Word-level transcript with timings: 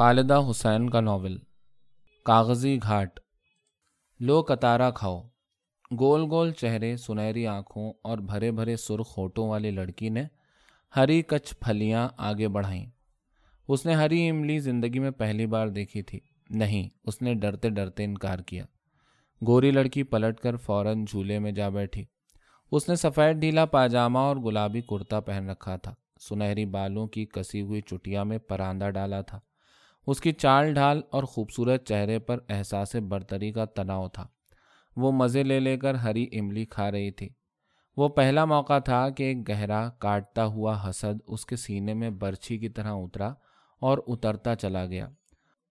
خالدہ 0.00 0.40
حسین 0.50 0.90
کا 0.90 1.00
ناول، 1.00 1.38
کاغذی 2.24 2.78
گھاٹ۔ 2.82 3.20
لو 4.20 4.42
کتارا 4.42 4.90
کھاؤ۔ 4.90 5.22
گول 6.00 6.22
گول 6.30 6.52
چہرے، 6.52 6.96
سنہری 6.96 7.46
آنکھوں 7.46 7.92
اور 8.02 8.18
بھرے 8.18 8.50
بھرے 8.50 8.76
سرخ 8.76 9.18
ہوٹوں 9.18 9.48
والی 9.48 9.70
لڑکی 9.70 10.08
نے 10.08 10.22
ہری 10.96 11.22
کچھ 11.22 11.54
پھلیاں 11.60 12.08
آگے 12.16 12.48
بڑھائیں۔ 12.48 12.86
اس 13.68 13.86
نے 13.86 13.94
ہری 13.94 14.28
املی 14.28 14.58
زندگی 14.58 14.98
میں 14.98 15.10
پہلی 15.10 15.46
بار 15.46 15.68
دیکھی 15.68 16.02
تھی۔ 16.02 16.20
نہیں، 16.50 16.88
اس 17.04 17.22
نے 17.22 17.34
ڈرتے 17.34 17.70
ڈرتے 17.70 18.04
انکار 18.04 18.38
کیا۔ 18.38 18.64
گوری 19.46 19.70
لڑکی 19.70 20.02
پلٹ 20.02 20.40
کر 20.40 20.56
فوراً 20.56 21.04
جھولے 21.04 21.38
میں 21.38 21.52
جا 21.52 21.68
بیٹھی۔ 21.68 22.04
اس 22.72 22.88
نے 22.88 22.96
سفید 22.96 23.36
ڈھیلا 23.36 23.64
پاجامہ 23.64 24.18
اور 24.18 24.36
گلابی 24.36 24.80
کرتا 24.80 25.20
پہن 25.20 25.50
رکھا 25.50 25.76
تھا۔ 25.76 25.94
سنہری 26.20 26.66
بالوں 26.66 27.06
کی 27.06 27.26
کسی 27.26 27.60
ہوئی 27.60 27.80
چٹیا 27.80 28.22
میں 28.22 28.38
پراندہ 28.38 28.90
ڈالا 28.90 29.20
تھا۔ 29.20 29.40
اس 30.06 30.20
کی 30.20 30.32
چال 30.32 30.74
ڈھال 30.74 31.00
اور 31.10 31.22
خوبصورت 31.22 31.88
چہرے 31.88 32.18
پر 32.18 32.38
احساس 32.48 32.94
برتری 32.94 33.52
کا 33.52 33.64
تناؤ 33.64 34.08
تھا۔ 34.08 34.26
وہ 34.96 35.12
مزے 35.12 35.42
لے 35.42 35.60
لے 35.60 35.76
کر 35.76 35.94
ہری 35.94 36.26
املی 36.32 36.64
کھا 36.64 36.90
رہی 36.90 37.10
تھی۔ 37.10 37.28
وہ 37.96 38.08
پہلا 38.08 38.44
موقع 38.44 38.78
تھا 38.78 39.10
کہ 39.10 39.22
ایک 39.22 39.48
گہرا 39.48 39.88
کاٹتا 39.88 40.44
ہوا 40.44 40.90
حسد 40.90 41.20
اس 41.26 41.46
کے 41.46 41.56
سینے 41.56 41.94
میں 41.94 42.10
برچھی 42.10 42.58
کی 42.58 42.68
طرح 42.68 42.92
اترا 42.92 43.34
اور 43.80 43.98
اترتا 44.06 44.56
چلا 44.56 44.86
گیا۔ 44.86 45.08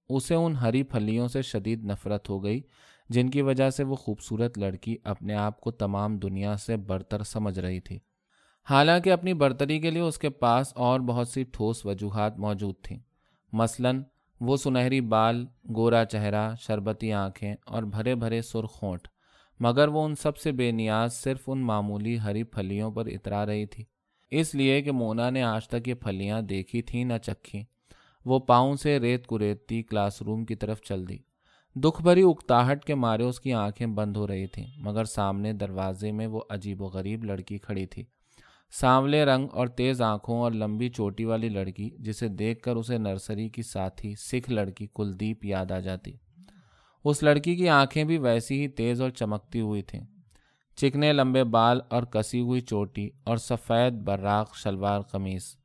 اسے 0.10 0.36
ان 0.36 0.56
ہری 0.56 0.84
پھلیوں 0.84 1.28
سے 1.28 1.42
شدید 1.42 1.84
نفرت 1.84 2.30
ہو 2.30 2.44
گئی، 2.44 2.62
جن 3.10 3.30
کی 3.30 3.42
وجہ 3.42 3.70
سے 3.70 3.84
وہ 3.84 3.96
خوبصورت 3.96 4.58
لڑکی 4.58 4.98
اپنے 5.04 5.36
آپ 5.36 5.62
کو 5.62 5.72
تمام 5.72 6.18
دنیا 6.18 6.58
سے 6.58 6.78
برتر 6.78 7.24
سمجھ 7.24 7.60
رہی 7.60 7.80
تھی۔ 7.80 8.00
حالانکہ 8.70 9.12
اپنی 9.12 9.34
برتری 9.34 9.80
کے 9.80 9.92
لیے 9.92 10.02
اس 10.02 10.18
کے 10.18 10.30
پاس 10.30 10.74
اور 10.76 11.00
بہت 11.00 11.28
سی 11.28 11.44
ٹھوس 11.44 11.86
وجوہات 11.86 12.40
موجود 12.40 12.76
تھیں۔ 12.84 13.00
مثلاً 13.54 14.04
وہ 14.40 14.58
سنہری 14.58 15.02
بال، 15.02 15.46
گورا 15.76 16.06
چہرہ، 16.06 16.56
شربتی 16.60 17.14
آنکھیں 17.14 17.56
اور 17.66 17.84
بھرے 17.84 18.16
بھرے 18.16 18.42
سرخ 18.42 18.84
ہونٹ، 18.84 19.08
مگر 19.60 19.88
وہ 19.88 20.04
ان 20.06 20.16
سب 20.16 20.38
سے 20.38 20.52
بے 20.52 20.72
نیاز 20.72 21.14
صرف 21.14 21.44
ان 21.48 21.60
معمولی 21.60 22.20
ہری 22.20 22.44
پھلیوں 22.44 22.92
پر 22.92 23.06
اترا 23.06 23.46
رہی 23.46 23.66
تھی۔ 23.66 23.84
اس 24.32 24.56
لیے 24.56 24.82
کہ 24.82 24.92
مونا 24.92 25.30
نے 25.30 25.44
آج 25.44 25.68
تک 25.68 25.88
یہ 25.88 25.94
پھلیاں 25.94 26.42
دیکھی 26.42 26.82
تھیں، 26.82 27.06
نہ 27.06 27.18
چکھی 27.24 27.64
وہ 28.26 28.40
پاؤں 28.40 28.76
سے 28.76 29.00
ریت 29.00 29.28
کریتتی 29.28 29.84
کلاس 29.84 30.22
روم 30.22 30.46
کی 30.46 30.56
طرف 30.56 30.82
چل 30.82 31.08
دی۔ 31.10 31.18
دکھ 31.76 32.02
بھری 32.02 32.22
اکتاہٹ 32.22 32.86
کے 32.86 32.96
مارے 32.96 33.24
اس 33.24 33.40
کی 33.40 33.54
آنکھیں 33.54 33.88
بند 33.88 34.18
ہو 34.18 34.28
رہی 34.28 34.48
تھیں، 34.48 34.68
مگر 34.78 35.04
سامنے 35.06 35.54
دروازے 35.54 36.12
میں 36.12 36.28
وہ 36.28 36.42
عجیب 36.50 36.82
و 36.82 36.86
غریب 36.86 37.24
لڑکی 37.24 37.58
کھڑی 37.58 37.86
تھی۔ 37.86 38.06
سانولے 38.72 39.26
رنگ 39.26 39.48
اور 39.52 39.68
تیز 39.68 40.02
آنکھوں 40.02 40.40
اور 40.40 40.52
لمبی 40.52 40.90
چوٹی 40.90 41.26
والی 41.26 41.50
لڑکی، 41.50 41.90
جسے 42.00 42.28
دیکھ 42.28 42.64
کر 42.64 42.76
اسے 42.76 42.98
نرسری 42.98 43.50
کی 43.50 43.62
ساتھی، 43.62 44.16
سکھ 44.16 44.50
لڑکی 44.50 44.88
کلدیپ 44.96 45.46
یاد 45.46 45.72
آ 45.72 45.80
جاتی۔ 45.80 46.12
اس 47.04 47.24
لڑکی 47.24 47.56
کی 47.56 47.70
آنکھیں 47.70 48.04
بھی 48.04 48.18
ویسی 48.18 48.62
ہی 48.62 48.68
تیز 48.68 49.02
اور 49.02 49.10
چمکتی 49.10 49.62
ہوئی 49.62 49.82
تھیں۔ 49.82 50.02
چکنے 50.76 51.14
لمبے 51.14 51.44
بال 51.44 51.80
اور 51.90 52.04
کسی 52.04 52.42
ہوئی 52.42 52.62
چوٹی 52.62 53.10
اور 53.24 53.38
سفید 53.38 53.94
براق 53.94 54.56
شلوار 54.56 55.02
قمیص۔ 55.02 55.56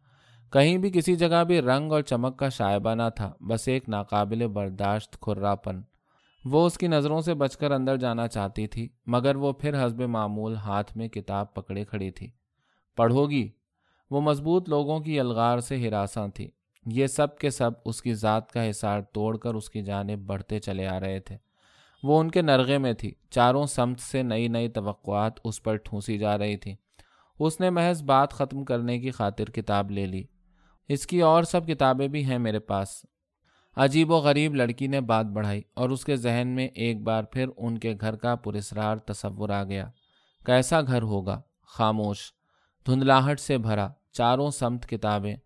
کہیں 0.52 0.78
بھی 0.78 0.90
کسی 0.90 1.16
جگہ 1.16 1.44
بھی 1.44 1.60
رنگ 1.60 1.92
اور 1.92 2.02
چمک 2.02 2.38
کا 2.38 2.48
شائبہ 2.48 2.94
نہ 2.94 3.08
تھا، 3.16 3.32
بس 3.40 3.68
ایک 3.68 3.88
ناقابل 3.88 4.46
برداشت 4.46 5.20
کھراپن۔ 5.20 5.80
وہ 6.44 6.66
اس 6.66 6.78
کی 6.78 6.86
نظروں 6.86 7.20
سے 7.20 7.34
بچ 7.34 7.56
کر 7.56 7.70
اندر 7.70 7.96
جانا 7.96 8.28
چاہتی 8.28 8.66
تھی، 8.66 8.88
مگر 9.06 9.36
وہ 9.36 9.52
پھر 9.52 9.86
حسب 9.86 10.00
معمول 10.00 10.56
ہاتھ 10.56 10.96
میں 10.96 11.08
کتاب 11.08 11.54
پکڑے 11.54 11.84
کھڑی 11.84 12.10
تھی۔ 12.10 12.30
پڑھو 12.96 13.30
گی 13.30 13.48
وہ 14.10 14.20
مضبوط 14.20 14.68
لوگوں 14.68 15.00
کی 15.00 15.20
الغار 15.20 15.58
سے 15.58 15.88
ہراساں 15.88 16.28
تھی۔ 16.28 16.50
یہ 16.86 17.06
سب 17.06 17.38
کے 17.38 17.50
سب 17.50 17.70
اس 17.84 18.02
کی 18.02 18.14
ذات 18.14 18.52
کا 18.52 18.70
حصار 18.70 19.00
توڑ 19.00 19.36
کر 19.36 19.54
اس 19.54 19.70
کی 19.70 19.82
جانب 19.82 20.18
بڑھتے 20.18 20.58
چلے 20.58 20.86
آ 20.86 21.00
رہے 21.00 21.20
تھے۔ 21.20 21.36
وہ 22.02 22.20
ان 22.20 22.30
کے 22.30 22.42
نرغے 22.42 22.78
میں 22.78 22.92
تھی۔ 22.92 23.12
چاروں 23.30 23.66
سمت 23.66 24.00
سے 24.00 24.22
نئی 24.22 24.48
نئی 24.48 24.68
توقعات 24.68 25.32
اس 25.44 25.62
پر 25.62 25.76
ٹھونسی 25.76 26.18
جا 26.18 26.38
رہی 26.38 26.56
تھیں 26.56 26.74
اس 27.38 27.60
نے 27.60 27.70
محض 27.70 28.02
بات 28.02 28.32
ختم 28.32 28.64
کرنے 28.64 28.98
کی 28.98 29.10
خاطر 29.10 29.44
کتاب 29.44 29.90
لے 29.90 30.06
لی۔ 30.06 30.24
اس 30.88 31.06
کی 31.06 31.20
اور 31.22 31.42
سب 31.42 31.66
کتابیں 31.66 32.08
بھی 32.08 32.24
ہیں 32.24 32.38
میرے 32.38 32.58
پاس۔ 32.58 32.88
عجیب 33.76 34.10
و 34.10 34.16
غریب 34.16 34.54
لڑکی 34.54 34.86
نے 34.86 35.00
بات 35.00 35.26
بڑھائی 35.26 35.62
اور 35.74 35.90
اس 35.90 36.04
کے 36.04 36.16
ذہن 36.16 36.48
میں 36.48 36.68
ایک 36.68 37.02
بار 37.02 37.24
پھر 37.24 37.46
ان 37.56 37.78
کے 37.78 37.94
گھر 38.00 38.16
کا 38.16 38.34
پرسرار 38.34 38.96
تصور 38.96 39.48
آ 39.48 39.64
گیا۔ 39.64 39.90
کیسا 40.46 40.80
گھر 40.80 41.02
ہوگا؟ 41.02 41.40
خاموش۔ 41.66 42.18
دھندلاہٹ 42.86 43.40
سے 43.40 43.58
بھرا 43.58 43.88
چاروں 44.12 44.50
سمت 44.50 44.86
کتابیں، 44.86 45.36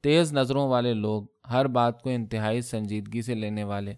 تیز 0.00 0.32
نظروں 0.32 0.68
والے 0.68 0.94
لوگ، 0.94 1.22
ہر 1.50 1.66
بات 1.66 2.02
کو 2.02 2.10
انتہائی 2.10 2.60
سنجیدگی 2.60 3.22
سے 3.22 3.34
لینے 3.34 3.64
والے، 3.64 3.94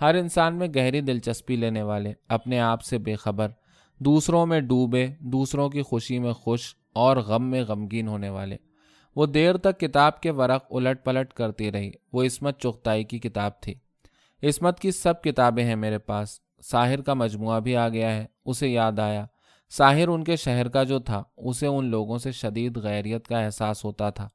ہر 0.00 0.14
انسان 0.14 0.54
میں 0.54 0.68
گہری 0.76 1.00
دلچسپی 1.00 1.56
لینے 1.56 1.82
والے، 1.82 2.12
اپنے 2.28 2.60
آپ 2.60 2.82
سے 2.82 2.98
بے 2.98 3.14
خبر، 3.14 3.48
دوسروں 3.98 4.46
میں 4.46 4.60
ڈوبے، 4.60 5.06
دوسروں 5.20 5.70
کی 5.70 5.82
خوشی 5.82 6.18
میں 6.18 6.32
خوش 6.32 6.76
اور 6.92 7.16
غم 7.16 7.50
میں 7.50 7.64
غمگین 7.68 8.08
ہونے 8.08 8.28
والے۔ 8.28 8.56
وہ 9.16 9.26
دیر 9.26 9.56
تک 9.56 9.80
کتاب 9.80 10.20
کے 10.20 10.30
ورق 10.30 10.64
الٹ 10.70 11.04
پلٹ 11.04 11.32
کرتی 11.32 11.72
رہی، 11.72 11.90
وہ 12.12 12.22
عصمت 12.22 12.60
چغتائی 12.60 13.04
کی 13.04 13.18
کتاب 13.18 13.60
تھی۔ 13.60 13.74
عصمت 14.42 14.80
کی 14.80 14.90
سب 14.90 15.22
کتابیں 15.22 15.64
ہیں 15.64 15.76
میرے 15.76 15.98
پاس، 15.98 16.40
ساحر 16.62 17.00
کا 17.00 17.14
مجموعہ 17.14 17.60
بھی 17.60 17.76
آ 17.76 17.88
گیا 17.88 18.16
ہے، 18.16 18.26
اسے 18.44 18.68
یاد 18.68 18.98
آیا۔ 18.98 19.26
ساحر 19.72 20.08
ان 20.08 20.24
کے 20.24 20.36
شہر 20.36 20.68
کا 20.68 20.82
جو 20.82 20.98
تھا، 20.98 21.22
اسے 21.36 21.66
ان 21.66 21.84
لوگوں 21.84 22.18
سے 22.18 22.32
شدید 22.32 22.76
غیریت 22.76 23.26
کا 23.26 23.38
احساس 23.38 23.84
ہوتا 23.84 24.10
تھا۔ 24.10 24.28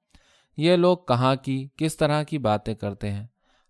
یہ 0.57 0.75
لوگ 0.75 0.97
کہاں 0.97 1.35
کی، 1.35 1.67
کس 1.77 1.97
طرح 1.97 2.23
کی 2.23 2.37
باتیں 2.37 2.75
کرتے 2.75 3.11
ہیں؟ 3.11 3.27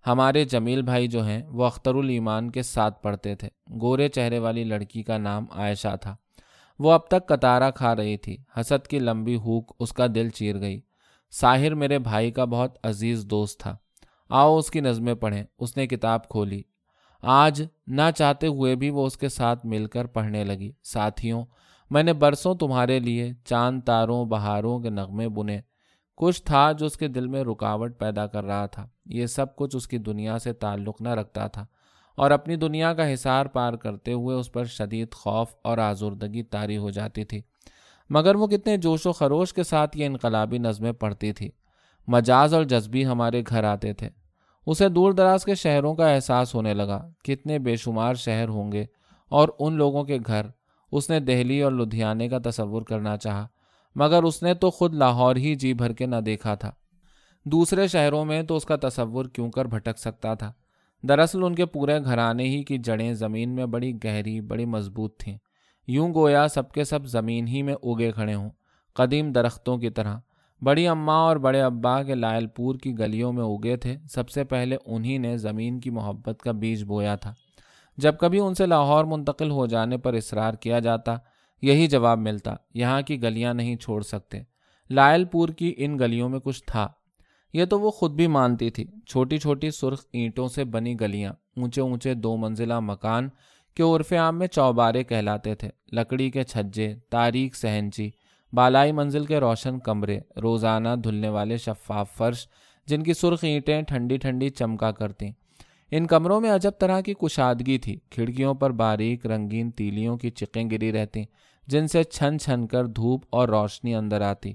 ہمارے 0.08 0.46
جمیل 0.46 0.82
بھائی 0.82 1.08
جو 1.08 1.26
ہیں، 1.26 1.44
وہ 1.46 1.66
اختر 1.66 1.96
الایمان 1.96 2.52
کے 2.52 2.62
ساتھ 2.62 3.02
پڑھتے 3.02 3.36
تھے۔ 3.36 3.48
گورے 3.82 4.08
چہرے 4.08 4.40
والی 4.40 4.64
لڑکی 4.64 5.04
کا 5.04 5.18
نام 5.18 5.46
عائشہ 5.52 5.96
تھا۔ 6.02 6.16
وہ 6.80 6.92
اب 6.92 7.08
تک 7.08 7.28
کتارا 7.28 7.72
کھا 7.72 7.96
رہی 7.96 8.18
تھی۔ 8.18 8.38
حسد 8.60 8.88
کی 8.88 9.00
لمبی 9.00 9.36
ہوک 9.36 9.76
اس 9.80 9.94
کا 9.94 10.06
دل 10.16 10.30
چیر 10.30 10.60
گئی۔ 10.60 10.82
ساحر 11.32 11.76
میرے 11.76 12.00
بھائی 12.00 12.32
کا 12.32 12.46
بہت 12.46 12.78
عزیز 12.84 13.26
دوست 13.26 13.60
تھا۔ 13.60 13.78
آؤ 14.30 14.58
اس 14.58 14.72
کی 14.72 14.80
نظمیں 14.80 15.16
پڑھیں۔ 15.16 15.44
اس 15.60 15.78
نے 15.78 15.88
کتاب 15.88 16.30
کھولی۔ 16.30 16.62
آج 17.22 17.64
نہ 17.88 18.02
چاہتے 18.16 18.48
ہوئے 18.48 18.76
بھی 18.76 18.90
وہ 18.90 19.06
اس 19.06 19.18
کے 19.18 19.30
ساتھ 19.30 19.66
مل 19.66 19.86
کر 19.86 20.06
پڑھنے 20.06 20.44
لگی۔ 20.44 20.72
ساتھیوں، 20.84 21.46
میں 21.90 22.04
نے 22.04 22.14
برسوں 22.14 22.56
تمہارے 22.56 23.00
لیے 23.00 23.34
چاند، 23.46 23.82
تاروں، 23.86 24.26
بہاروں 24.26 24.80
کے 24.80 24.90
نغمے 24.90 25.30
بنے۔ 25.30 25.62
کچھ 26.16 26.44
تھا 26.44 26.72
جو 26.72 26.86
اس 26.86 26.98
کے 26.98 27.08
دل 27.08 27.28
میں 27.28 27.44
رکاوٹ 27.44 28.00
پیدا 28.00 28.28
کر 28.28 28.44
رہا 28.44 28.66
تھا۔ 28.66 28.88
یہ 29.06 29.26
سب 29.26 29.56
کچھ 29.56 29.76
اس 29.76 29.88
کی 29.88 29.98
دنیا 29.98 30.40
سے 30.40 30.54
تعلق 30.54 31.02
نہ 31.02 31.10
رکھتا 31.10 31.48
تھا۔ 31.48 31.66
اور 32.16 32.32
اپنی 32.32 32.56
دنیا 32.56 32.94
کا 32.94 33.14
حصار 33.14 33.46
پار 33.46 33.74
کرتے 33.74 34.14
ہوئے 34.14 34.36
اس 34.36 34.52
پر 34.52 34.66
شدید 34.66 35.12
خوف 35.12 35.56
اور 35.64 35.78
آزردگی 35.78 36.44
طاری 36.44 36.78
ہو 36.78 36.90
جاتی 36.90 37.24
تھی۔ 37.24 37.42
مگر 38.10 38.36
وہ 38.36 38.48
کتنے 38.48 38.78
جوش 38.78 39.06
و 39.06 39.12
خروش 39.12 39.54
کے 39.54 39.64
ساتھ 39.64 39.98
یہ 39.98 40.06
انقلابی 40.06 40.58
نظمیں 40.58 40.92
پڑھتی 40.92 41.34
تھی۔ 41.34 41.50
مجاز 42.08 42.54
اور 42.54 42.64
جذبی 42.64 43.06
ہمارے 43.06 43.44
گھر 43.50 43.64
آتے 43.64 43.94
تھے۔ 43.94 44.10
اسے 44.68 44.90
دور 44.90 45.12
دراز 45.12 45.46
کے 45.46 45.56
شہروں 45.56 45.96
کا 45.96 46.10
احساس 46.10 46.56
ہونے 46.56 46.74
لگا 46.74 47.10
کتنے 47.24 47.60
بے 47.60 47.76
شمار 47.76 48.14
شہر 48.14 48.50
ہوں 48.50 48.72
گے 48.72 48.86
اور 49.30 49.50
ان 49.60 49.74
لوگوں 49.74 50.04
کے 50.04 50.18
گھر، 50.28 50.46
اس 50.92 51.10
نے 51.10 51.20
دہلی 51.20 51.62
اور 51.62 51.72
لدھیانے 51.72 52.30
کا 52.30 52.38
تصور 52.44 52.82
کرنا 52.82 53.18
چاہا، 53.18 53.48
مگر 53.96 54.24
اس 54.24 54.44
نے 54.44 54.54
تو 54.54 54.72
خود 54.72 54.94
لاہور 54.94 55.36
ہی 55.36 55.56
جی 55.56 55.74
بھر 55.74 55.94
کے 55.94 56.06
نہ 56.06 56.16
دیکھا 56.16 56.56
تھا۔ 56.56 56.72
دوسرے 57.46 57.88
شہروں 57.88 58.26
میں 58.26 58.44
تو 58.44 58.56
اس 58.56 58.66
کا 58.66 58.76
تصور 58.82 59.26
کیوں 59.26 59.52
کر 59.52 59.66
بھٹک 59.66 60.00
سکتا 60.00 60.34
تھا؟ 60.34 60.54
دراصل 61.04 61.44
ان 61.44 61.56
کے 61.56 61.66
پورے 61.66 62.04
گھرانے 62.04 62.44
ہی 62.44 62.64
کی 62.64 62.78
جڑیں 62.78 63.14
زمین 63.14 63.50
میں 63.50 63.66
بڑی 63.66 63.94
گہری، 64.04 64.42
بڑی 64.42 64.66
مضبوط 64.66 65.18
تھیں۔ 65.18 65.38
یوں 65.88 66.14
گویا 66.14 66.48
سب 66.48 66.72
کے 66.72 66.84
سب 66.84 67.06
زمین 67.06 67.48
ہی 67.48 67.62
میں 67.62 67.76
اگے 67.84 68.12
کھڑے 68.12 68.34
ہوں، 68.34 68.50
قدیم 68.94 69.32
درختوں 69.32 69.78
کی 69.78 69.90
طرح۔ 69.90 70.18
بڑی 70.62 70.88
اماں 70.88 71.20
اور 71.20 71.36
بڑے 71.36 71.62
ابا 71.62 72.04
کے 72.04 72.16
لائل 72.16 72.48
پور 72.48 72.76
کی 72.76 73.00
گلیوں 73.00 73.34
میں 73.34 73.44
اگے 73.44 73.78
تھے۔ 73.78 73.98
سب 74.10 74.30
سے 74.30 74.44
پہلے 74.44 74.78
انہی 74.86 75.18
نے 75.18 75.38
زمین 75.38 75.80
کی 75.80 75.90
محبت 75.90 76.42
کا 76.42 76.52
بیج 76.52 76.84
بویا 76.84 77.16
تھا۔ 77.16 77.34
جب 77.98 78.18
کبھی 78.18 78.40
ان 78.40 78.54
سے 78.54 78.66
لاہور 78.66 79.06
منتقل 79.06 79.52
ہو 79.52 79.66
جانے 79.66 79.98
پر 79.98 80.14
اصرار 80.14 80.54
کیا 80.54 80.80
جاتا، 80.80 81.16
یہی 81.62 81.88
جواب 81.88 82.20
ملتا، 82.20 82.54
یہاں 82.74 83.02
کی 83.02 83.24
گلیاں 83.24 83.54
نہیں 83.54 83.76
چھوڑ 83.76 84.02
سکتے۔ 84.02 84.40
لائل 84.90 85.26
پور 85.26 85.50
کی 85.50 85.74
ان 85.78 86.00
گلیوں 86.00 86.30
میں 86.30 86.40
کچھ 86.40 86.64
تھا۔ 86.68 86.88
یہ 87.54 87.66
تو 87.66 87.80
وہ 87.80 87.92
خود 87.92 88.12
بھی 88.12 88.28
مانتی 88.28 88.70
تھی، 88.70 88.86
چھوٹی 89.08 89.38
چھوٹی 89.38 89.72
سرخ 89.72 90.06
اینٹوں 90.14 90.48
سے 90.48 90.64
بنی 90.64 91.00
گلیاں، 91.02 91.34
اونچے 91.58 91.82
اونچے 91.82 92.14
دو 92.14 92.38
منزلہ 92.38 92.80
مکان 92.80 93.30
کے 93.76 93.84
عرف 93.84 94.14
عام 94.14 94.40
میں 94.40 94.48
چوبارے 94.48 95.04
کہلاتے 95.04 95.56
تھے، 95.56 95.70
لکڑی 95.92 96.32
کے 96.32 96.44
چھجے 96.44 96.96
تاریخ 97.10 97.56
سہنچی 97.56 98.10
بالائی 98.54 98.92
منزل 98.92 99.26
کے 99.26 99.40
روشن 99.40 99.80
کمرے، 99.80 100.20
روزانہ 100.42 100.90
دھلنے 101.04 101.30
والے 101.30 101.58
شفاف 101.58 102.12
فرش 102.12 102.48
جن 102.86 103.04
کی 103.04 103.14
سرخ 103.14 103.40
اینٹیں 103.42 103.82
ٹھنڈی 103.82 104.18
ٹھنڈی 104.18 104.50
چمکا 104.50 104.92
کرتیں۔ 104.92 105.32
ان 105.92 106.08
کمروں 106.08 106.42
میں 106.42 106.52
عجب 106.52 106.72
طرح 106.80 107.02
کی 107.02 107.14
کشادگی 107.14 107.78
تھی۔ 107.78 108.00
کھڑکیوں 108.10 108.54
پر 108.54 108.72
باریک 108.72 109.26
رنگین 109.26 109.72
تیلیوں 109.72 110.18
کی 110.18 110.30
چکیں 110.30 110.70
گری 110.70 110.92
رہتی 110.92 111.24
جن 111.68 111.88
سے 111.88 112.04
چھن 112.04 112.40
چھن 112.40 112.68
کر 112.68 112.86
دھوپ 112.86 113.26
اور 113.30 113.50
روشنی 113.50 113.96
اندر 113.96 114.22
آتی۔ 114.22 114.54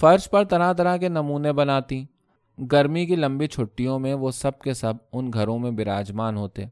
فرش 0.00 0.30
پر 0.30 0.44
طرح 0.44 0.72
طرح 0.72 0.96
کے 0.96 1.08
نمونے 1.08 1.52
بناتی۔ 1.52 2.04
گرمی 2.72 3.06
کی 3.06 3.16
لمبی 3.16 3.46
چھٹیوں 3.46 3.98
میں 3.98 4.14
وہ 4.14 4.30
سب 4.30 4.58
کے 4.58 4.74
سب 4.74 4.94
ان 5.12 5.30
گھروں 5.32 5.58
میں 5.58 5.70
براجمان 5.70 6.36
ہوتے۔ 6.36 6.64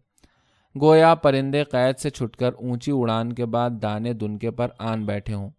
گویا 0.80 1.14
پرندے 1.14 1.64
قید 1.64 1.98
سے 1.98 2.10
چھٹ 2.10 2.36
کر 2.36 2.52
اونچی 2.52 2.92
اڑان 2.94 3.32
کے 3.32 3.46
بعد 3.46 3.70
دانے 3.82 4.12
دنکے 4.12 4.50
پر 4.50 4.68
آن 4.78 5.06
بیٹھے 5.06 5.34
ہوں۔ 5.34 5.50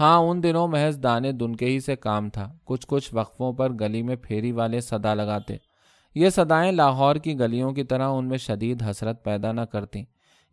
ہاں 0.00 0.18
ان 0.18 0.42
دنوں 0.42 0.68
محض 0.68 1.02
دانے 1.02 1.32
دنکے 1.32 1.66
ہی 1.66 1.80
سے 1.80 1.96
کام 1.96 2.30
تھا۔ 2.30 2.52
کچھ 2.64 2.86
کچھ 2.88 3.14
وقفوں 3.14 3.52
پر 3.52 3.72
گلی 3.72 4.02
میں 4.02 4.16
پھیری 4.16 4.52
والے 4.52 4.80
صدا 4.80 5.14
لگاتے۔ 5.14 5.56
یہ 6.14 6.28
صدائیں 6.28 6.72
لاہور 6.72 7.16
کی 7.16 7.38
گلیوں 7.38 7.72
کی 7.72 7.84
طرح 7.84 8.08
ان 8.08 8.28
میں 8.28 8.38
شدید 8.38 8.82
حسرت 8.82 9.24
پیدا 9.24 9.52
نہ 9.52 9.60
کرتیں 9.60 10.04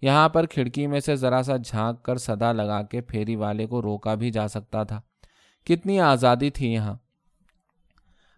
یہاں 0.02 0.30
پر 0.30 0.46
کھڑکی 0.46 0.88
میں 0.88 1.00
سے 1.00 1.16
ذرا 1.16 1.44
سا 1.44 1.58
جھانک 1.58 2.04
کر 2.04 2.18
صدا 2.18 2.52
لگا 2.52 2.82
کے 2.82 3.02
پھیری 3.02 3.36
والے 3.36 3.66
کو 3.66 3.82
روکا 3.82 4.16
بھی 4.16 4.32
جا 4.32 4.48
سکتا 4.48 4.84
تھا۔ 4.84 5.02
کتنی 5.66 6.00
آزادی 6.00 6.50
تھی 6.50 6.74
یہاں۔ 6.74 6.94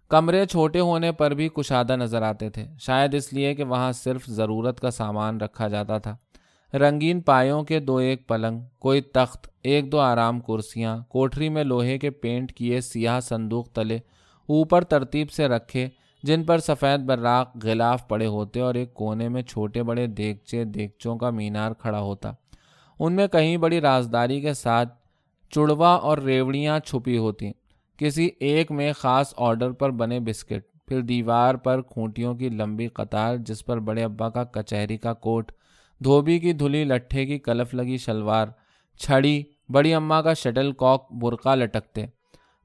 کمرے 0.09 0.45
چھوٹے 0.45 0.79
ہونے 0.79 1.11
پر 1.11 1.31
بھی 1.31 1.49
کشادہ 1.49 1.95
نظر 1.95 2.21
آتے 2.21 2.49
تھے۔ 2.49 2.65
شاید 2.79 3.13
اس 3.13 3.33
لیے 3.33 3.55
کہ 3.55 3.63
وہاں 3.63 3.91
صرف 3.91 4.25
ضرورت 4.25 4.79
کا 4.79 4.91
سامان 4.91 5.41
رکھا 5.41 5.67
جاتا 5.67 5.97
تھا۔ 5.97 6.17
رنگین 6.73 7.21
پایوں 7.21 7.63
کے 7.63 7.79
دو 7.79 7.97
ایک 7.97 8.27
پلنگ، 8.27 8.59
کوئی 8.79 9.01
تخت 9.01 9.52
ایک 9.63 9.91
دو 9.91 9.99
آرام 9.99 10.39
کرسیاں 10.39 10.97
کوٹری 11.07 11.49
میں 11.49 11.63
لوہے 11.63 11.97
کے 11.97 12.09
پینٹ 12.09 12.53
کیے 12.53 12.81
سیاہ 12.81 13.19
صندوق 13.19 13.69
تلے، 13.69 13.95
اوپر 14.47 14.83
ترتیب 14.83 15.31
سے 15.31 15.47
رکھے، 15.47 15.89
جن 16.23 16.43
پر 16.43 16.59
سفید 16.59 16.99
براق 16.99 17.57
غلاف 17.63 18.07
پڑے 18.07 18.25
ہوتے 18.25 18.59
اور 18.59 18.75
ایک 18.75 18.93
کونے 18.93 19.29
میں 19.29 19.41
چھوٹے 19.41 19.83
بڑے 19.83 20.07
دیگچے، 20.07 20.63
دیگچوں 20.63 21.17
کا 21.17 21.29
مینار 21.29 21.71
کھڑا 21.71 21.99
ہوتا۔ 21.99 22.31
ان 22.99 23.13
میں 23.13 23.27
کہیں 23.27 23.57
بڑی 23.57 23.81
رازداری 23.81 24.41
کے 24.41 24.53
ساتھ 24.53 24.93
چڑوا 25.49 25.95
اور 25.95 26.17
ریوڑیاں 26.17 26.79
چھپی 26.79 27.17
ہوتی۔ 27.17 27.51
کسی 27.97 28.29
ایک 28.39 28.71
میں 28.71 28.93
خاص 28.93 29.33
آرڈر 29.37 29.71
پر 29.71 29.91
بنے 29.91 30.19
بسکٹ، 30.19 30.87
پھر 30.87 31.01
دیوار 31.01 31.55
پر 31.55 31.81
کھونٹیوں 31.81 32.33
کی 32.35 32.49
لمبی 32.49 32.87
قطار 32.87 33.37
جس 33.37 33.65
پر 33.65 33.79
بڑے 33.79 34.03
ابا 34.03 34.29
کا 34.29 34.43
کچہری 34.43 34.97
کا 34.97 35.13
کوٹ، 35.13 35.51
دھوبی 36.03 36.39
کی 36.39 36.53
دھلی 36.53 36.83
لٹھے 36.83 37.25
کی 37.25 37.39
کلف 37.39 37.73
لگی 37.73 37.97
شلوار 37.97 38.47
چھڑی 38.99 39.43
بڑی 39.69 39.93
اماں 39.93 40.21
کا 40.21 40.33
شٹل 40.33 40.71
کاک 40.71 41.13
برقع 41.13 41.55
لٹکتے۔ 41.55 42.05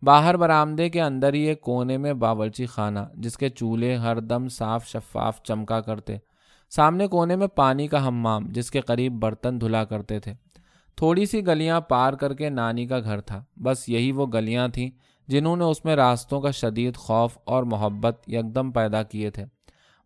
باہر 0.03 0.37
برآمدے 0.37 0.89
کے 0.89 1.03
اندر 1.03 1.35
ہی 1.35 1.41
ایک 1.41 1.61
کونے 1.61 1.99
میں 1.99 2.13
باورچی 2.13 2.67
خانہ، 2.67 3.01
جس 3.15 3.37
کے 3.37 3.49
چولہے 3.49 3.95
ہر 3.95 4.21
دم 4.21 4.49
صاف 4.49 4.87
شفاف 4.87 5.43
چمکا 5.43 5.81
کرتے۔ 5.81 6.17
سامنے 6.71 7.07
کونے 7.07 7.37
میں 7.37 7.47
پانی 7.47 7.89
کا 7.89 8.09
ہمام 8.09 8.47
جس 8.49 8.71
کے 8.71 8.81
قریب 8.81 9.13
برتن 9.13 9.61
دھلا 9.61 9.85
کرتے 9.85 10.19
تھے۔ 10.19 10.33
تھوڑی 10.97 11.27
سی 11.27 11.47
گلیاں 11.47 11.81
پار 11.81 12.13
کر 12.13 12.35
کے 12.35 12.51
نانی 12.51 12.87
کا 12.87 12.99
گھر 12.99 13.21
تھا۔ 13.21 13.45
بس 13.57 13.89
یہی 13.89 14.13
وہ 14.13 14.27
گلیاں 14.27 14.69
تھیں 14.69 14.91
جنہوں 15.29 15.57
نے 15.57 15.65
اس 15.65 15.85
میں 15.85 15.97
راستوں 15.97 16.41
کا 16.41 16.51
شدید 16.51 16.97
خوف 16.97 17.39
اور 17.45 17.63
محبت 17.63 18.23
یکدم 18.27 18.71
پیدا 18.71 19.03
کیے 19.03 19.31
تھے۔ 19.31 19.45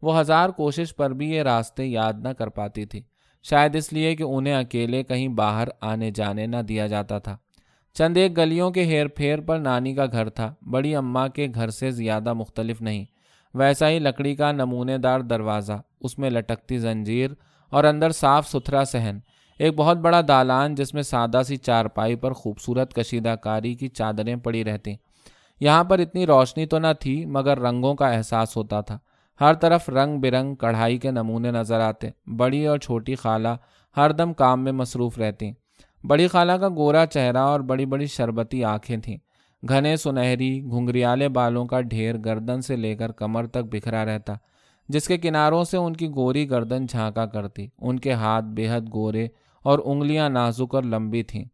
وہ 0.03 0.21
ہزار 0.21 0.49
کوشش 0.49 0.97
پر 0.97 1.11
بھی 1.11 1.31
یہ 1.31 1.43
راستے 1.43 1.85
یاد 1.85 2.13
نہ 2.19 2.29
کر 2.29 2.49
پاتی 2.49 2.85
تھی۔ 2.85 3.03
شاید 3.43 3.77
اس 3.77 3.93
لیے 3.93 4.17
کہ 4.17 4.23
انہیں 4.23 4.55
اکیلے 4.55 5.03
کہیں 5.03 5.29
باہر 5.29 5.69
آنے 5.81 6.11
جانے 6.11 6.47
نہ 6.47 6.57
دیا 6.57 6.87
جاتا 6.87 7.19
تھا۔ 7.19 7.37
چند 7.95 8.17
ایک 8.17 8.37
گلیوں 8.37 8.71
کے 8.71 8.85
ہیر 8.85 9.09
پھیر 9.09 9.41
پر 9.41 9.59
نانی 9.59 9.95
کا 9.95 10.07
گھر 10.13 10.29
تھا۔ 10.29 10.55
بڑی 10.71 10.97
اماں 10.97 11.29
کے 11.29 11.49
گھر 11.55 11.69
سے 11.69 11.91
زیادہ 11.91 12.33
مختلف 12.33 12.83
نہیں۔ 12.83 13.05
ویسا 13.55 13.89
ہی 13.89 13.99
لکڑی 13.99 14.35
کا 14.35 14.53
نمونے 14.53 14.99
دار 14.99 15.21
دروازہ، 15.21 15.73
اس 16.01 16.19
میں 16.19 16.31
لٹکتی 16.31 16.79
زنجیر 16.79 17.31
اور 17.71 17.85
اندر 17.85 18.11
صاف 18.11 18.49
ستھرا 18.49 18.85
صحن۔ 18.85 19.19
ایک 19.59 19.75
بہت 19.77 19.97
بڑا 19.97 20.21
دالان 20.29 20.75
جس 20.75 20.95
میں 20.95 21.03
سادہ 21.03 21.41
سی 21.47 21.57
چارپائی 21.57 22.17
پر 22.17 22.33
خوبصورت 22.33 22.95
کشیدہ 22.95 23.35
کاری 23.43 23.75
کی 23.75 23.89
چادریں 23.89 24.37
پڑی 24.37 24.65
رہتی 24.65 24.95
یہاں 25.61 25.85
پر 25.85 25.99
اتنی 25.99 26.27
روشنی 26.27 26.67
تو 26.67 26.79
نہ 26.79 26.87
تھی، 27.01 27.25
مگر 27.25 27.59
رنگوں 27.59 27.95
کا 27.95 28.09
احساس 28.09 28.57
ہوتا 28.57 28.81
تھا۔ 28.81 28.99
ہر 29.43 29.55
طرف 29.55 29.89
رنگ 29.89 30.21
برنگ 30.21 30.55
کڑھائی 30.55 30.99
کے 30.99 31.11
نمونے 31.11 31.51
نظر 31.51 31.81
آتے۔ 31.81 32.11
بڑی 32.37 32.67
اور 32.67 32.79
چھوٹی 32.79 33.15
خالہ 33.15 33.49
ہر 33.97 34.11
دم 34.11 34.33
کام 34.33 34.65
میں 34.65 34.73
مصروف 34.73 35.19
رہتی۔ 35.19 35.51
بڑی 36.05 36.27
خالہ 36.27 36.53
کا 36.53 36.69
گورا 36.69 37.07
چہرہ 37.07 37.39
اور 37.39 37.61
بڑی 37.61 37.87
بڑی 37.87 38.07
شربتی 38.07 38.65
آنکھیں 38.65 38.97
تھیں۔ 38.97 39.17
گھنے 39.69 39.97
سنہری 39.97 40.63
گھنگریالے 40.65 41.29
بالوں 41.29 41.67
کا 41.67 41.81
ڈھیر 41.81 42.19
گردن 42.19 42.61
سے 42.61 42.77
لے 42.77 42.97
کر 42.97 43.13
کمر 43.13 43.47
تک 43.47 43.65
بکھرا 43.71 44.05
رہتا، 44.05 44.33
جس 44.89 45.09
کے 45.09 45.19
کناروں 45.19 45.65
سے 45.65 45.77
ان 45.77 45.93
کی 45.93 46.09
گوری 46.15 46.51
گردن 46.51 46.87
جھانکا 46.87 47.27
کرتی۔ 47.27 47.67
ان 47.79 47.99
کے 47.99 48.13
ہاتھ 48.13 48.45
بے 48.45 48.69
حد 48.69 48.93
گورے 48.93 49.29
اور 49.63 49.79
انگلیاں 49.85 50.31
نازک 50.31 50.75
اور 50.75 50.83
لمبی 50.83 51.23
تھیں۔ 51.23 51.45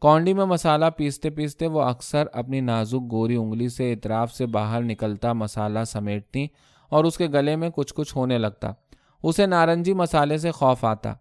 کونڈی 0.00 0.34
میں 0.34 0.44
مسالہ 0.44 0.84
پیستے 0.96 1.30
پیستے 1.30 1.66
وہ 1.66 1.82
اکثر 1.82 2.24
اپنی 2.32 2.60
نازک 2.60 3.10
گوری 3.10 3.36
انگلی 3.36 3.68
سے 3.68 3.92
اطراف 3.92 4.32
سے 4.32 4.46
باہر 4.46 4.82
نکلتا 4.82 5.32
مسالہ 5.32 5.84
سمیٹتی 5.86 6.46
اور 6.88 7.04
اس 7.04 7.18
کے 7.18 7.26
گلے 7.26 7.56
میں 7.56 7.70
کچھ 7.70 7.94
کچھ 7.94 8.16
ہونے 8.16 8.38
لگتا۔ 8.38 8.72
اسے 9.22 9.46
نارنجی 9.46 9.92
مسالے 9.92 10.38
سے 10.38 10.50
خوف 10.50 10.84
آتا۔ 10.84 11.14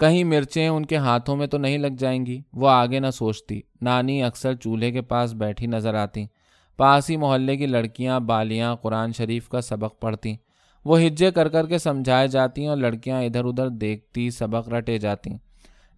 کہیں 0.00 0.24
مرچیں 0.24 0.68
ان 0.68 0.86
کے 0.86 0.96
ہاتھوں 0.96 1.36
میں 1.36 1.46
تو 1.46 1.58
نہیں 1.58 1.78
لگ 1.78 1.96
جائیں 1.98 2.26
گی۔ 2.26 2.40
وہ 2.52 2.68
آگے 2.68 3.00
نہ 3.00 3.10
سوچتی۔ 3.10 3.60
نانی 3.82 4.22
اکثر 4.22 4.54
چولہے 4.54 4.90
کے 4.90 5.02
پاس 5.02 5.34
بیٹھی 5.34 5.66
نظر 5.66 5.94
آتی۔ 5.94 6.26
پاس 6.76 7.10
ہی 7.10 7.16
محلے 7.16 7.56
کی 7.56 7.66
لڑکیاں 7.66 8.20
بالیاں 8.20 8.76
قرآن 8.76 9.12
شریف 9.12 9.48
کا 9.48 9.60
سبق 9.60 10.00
پڑھتی۔ 10.00 10.36
وہ 10.84 11.00
ہجے 11.00 11.30
کر 11.30 11.48
کر 11.48 11.66
کے 11.66 11.78
سمجھائے 11.78 12.28
جاتی 12.28 12.66
اور 12.66 12.76
لڑکیاں 12.76 13.22
ادھر 13.22 13.44
ادھر 13.44 13.68
دیکھتی 13.68 14.30
سبق 14.30 14.68
رٹے 14.68 14.98
جاتی۔ 14.98 15.30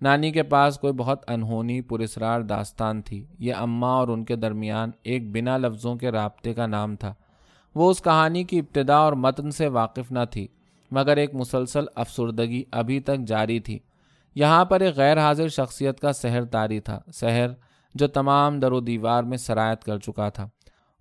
نانی 0.03 0.31
کے 0.31 0.43
پاس 0.43 0.79
کوئی 0.79 0.93
بہت 0.93 1.31
انہونی 1.31 1.81
پرسرار 1.81 2.41
داستان 2.41 3.03
تھی۔ 3.03 3.27
یہ 3.39 3.55
اماں 3.55 3.97
اور 3.97 4.09
ان 4.09 4.25
کے 4.25 4.37
درمیان 4.37 4.91
ایک 5.03 5.33
بنا 5.33 5.59
لفظوں 5.59 5.97
کے 5.97 6.11
رابطے 6.11 6.55
کا 6.55 6.67
نام 6.67 6.97
تھا۔ 6.97 7.15
وہ 7.75 7.91
اس 7.91 8.03
کہانی 8.03 8.45
کی 8.45 8.59
ابتدا 8.59 8.97
اور 8.97 9.13
متن 9.13 9.51
سے 9.51 9.69
واقف 9.69 10.13
نہ 10.13 10.19
تھی، 10.31 10.49
مگر 10.91 11.17
ایک 11.17 11.35
مسلسل 11.35 11.85
افسردگی 11.95 12.63
ابھی 12.73 13.01
تک 13.01 13.19
جاری 13.27 13.61
تھی۔ 13.61 13.79
یہاں 14.35 14.65
پر 14.65 14.81
ایک 14.81 14.97
غیر 14.97 15.21
حاضر 15.21 15.49
شخصیت 15.49 16.01
کا 16.01 16.13
سحر 16.13 16.45
تاری 16.45 16.81
تھا، 16.81 17.01
سحر 17.15 17.49
جو 17.95 18.07
تمام 18.07 18.61
در 18.61 18.73
و 18.73 18.81
دیوار 18.81 19.23
میں 19.23 19.37
سرایت 19.37 19.85
کر 19.85 19.99
چکا 19.99 20.29
تھا۔ 20.29 20.49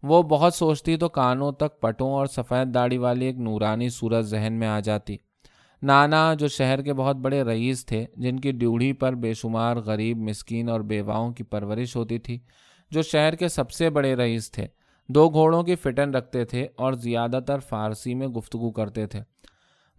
وہ 0.03 0.23
بہت 0.23 0.53
سوچتی 0.53 0.97
تو 0.97 1.09
کانوں 1.09 1.51
تک 1.51 1.81
پٹوں 1.81 2.11
اور 2.11 2.25
سفید 2.25 2.73
داڑھی 2.73 2.97
والی 2.97 3.25
ایک 3.25 3.37
نورانی 3.37 3.89
صورت 3.89 4.25
ذہن 4.25 4.53
میں 4.53 4.67
آ 4.67 4.79
جاتی۔ 4.79 5.17
نانا، 5.83 6.33
جو 6.33 6.47
شہر 6.47 6.81
کے 6.81 6.93
بہت 6.93 7.15
بڑے 7.15 7.43
رئیس 7.43 7.85
تھے، 7.85 8.05
جن 8.15 8.39
کی 8.39 8.51
ڈیوڑھی 8.51 8.93
پر 8.93 9.13
بے 9.13 9.33
شمار 9.33 9.77
غریب، 9.77 10.17
مسکین 10.17 10.69
اور 10.69 10.79
بیواؤں 10.79 11.31
کی 11.31 11.43
پرورش 11.43 11.95
ہوتی 11.95 12.17
تھی، 12.17 12.39
جو 12.91 13.01
شہر 13.01 13.35
کے 13.35 13.47
سب 13.47 13.71
سے 13.71 13.89
بڑے 13.89 14.15
رئیس 14.15 14.51
تھے۔ 14.51 14.67
دو 15.09 15.29
گھوڑوں 15.29 15.63
کی 15.63 15.75
فٹن 15.75 16.15
رکھتے 16.15 16.45
تھے 16.45 16.67
اور 16.75 16.93
زیادہ 16.93 17.39
تر 17.47 17.59
فارسی 17.59 18.13
میں 18.13 18.27
گفتگو 18.27 18.71
کرتے 18.71 19.07
تھے۔ 19.07 19.21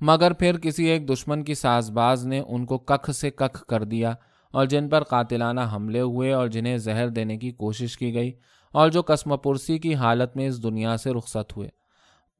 مگر 0.00 0.32
پھر 0.32 0.58
کسی 0.58 0.84
ایک 0.84 1.08
دشمن 1.08 1.44
کی 1.44 1.54
ساز 1.54 1.90
باز 1.90 2.26
نے 2.26 2.40
ان 2.48 2.66
کو 2.66 2.78
ککھ 2.78 3.10
سے 3.10 3.30
ککھ 3.30 3.64
کر 3.64 3.84
دیا 3.84 4.14
اور 4.52 4.66
جن 4.66 4.88
پر 4.88 5.02
قاتلانہ 5.02 5.60
حملے 5.72 6.00
ہوئے 6.00 6.32
اور 6.32 6.48
جنہیں 6.48 6.76
زہر 6.76 7.08
دینے 7.08 7.36
کی 7.38 7.50
کوشش 7.50 7.98
کی 7.98 8.14
گئی 8.14 8.32
اور 8.72 8.88
جو 8.88 9.02
قسم 9.02 9.36
پرسی 9.36 9.78
کی 9.78 9.94
حالت 9.94 10.36
میں 10.36 10.48
اس 10.48 10.62
دنیا 10.62 10.96
سے 10.96 11.10
رخصت 11.10 11.56
ہوئے۔ 11.56 11.68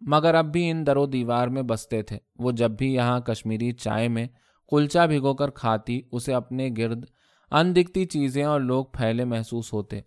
مگر 0.00 0.34
اب 0.34 0.52
بھی 0.52 0.70
ان 0.70 0.86
در 0.86 0.96
و 0.96 1.06
دیوار 1.06 1.48
میں 1.48 1.62
بستے 1.62 2.02
تھے۔ 2.02 2.18
وہ 2.38 2.50
جب 2.50 2.70
بھی 2.70 2.94
یہاں 2.94 3.20
کشمیری 3.20 3.72
چائے 3.72 4.08
میں 4.08 4.26
کلچا 4.68 5.06
بھگو 5.06 5.34
کر 5.34 5.50
کھاتی، 5.50 6.00
اسے 6.12 6.34
اپنے 6.34 6.68
گرد 6.78 7.04
ان 7.50 7.76
دکھتی 7.76 8.04
چیزیں 8.04 8.44
اور 8.44 8.60
لوگ 8.60 8.84
پھیلے 8.84 9.24
محسوس 9.24 9.72
ہوتے۔ 9.72 10.00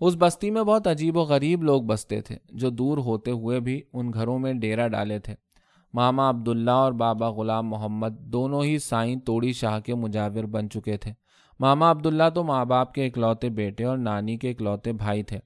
اس 0.00 0.14
بستی 0.18 0.50
میں 0.50 0.62
بہت 0.62 0.86
عجیب 0.86 1.16
و 1.16 1.20
غریب 1.20 1.62
لوگ 1.62 1.82
بستے 1.82 2.20
تھے، 2.20 2.36
جو 2.48 2.70
دور 2.70 2.98
ہوتے 2.98 3.30
ہوئے 3.30 3.60
بھی 3.60 3.82
ان 3.92 4.12
گھروں 4.12 4.38
میں 4.38 4.52
ڈیرا 4.52 4.88
ڈالے 4.88 5.18
تھے۔ 5.18 5.34
ماما 5.94 6.30
عبداللہ 6.30 6.70
اور 6.70 6.92
بابا 6.92 7.30
غلام 7.30 7.68
محمد 7.68 8.18
دونوں 8.18 8.64
ہی 8.64 8.78
سائیں 8.78 9.16
توڑی 9.16 9.52
شاہ 9.52 9.80
کے 9.80 9.94
مجاور 9.94 10.44
بن 10.44 10.70
چکے 10.70 10.96
تھے۔ 10.96 11.12
ماما 11.60 11.90
عبداللہ 11.90 12.28
تو 12.34 12.44
ماں 12.44 12.64
باپ 12.64 12.94
کے 12.94 13.06
اکلوتے 13.06 13.48
بیٹے 13.48 13.84
اور 13.84 13.98
نانی 13.98 14.36
کے 14.36 14.50
اکلوتے 14.50 14.92
بھائی 14.92 15.22
تھے، 15.22 15.38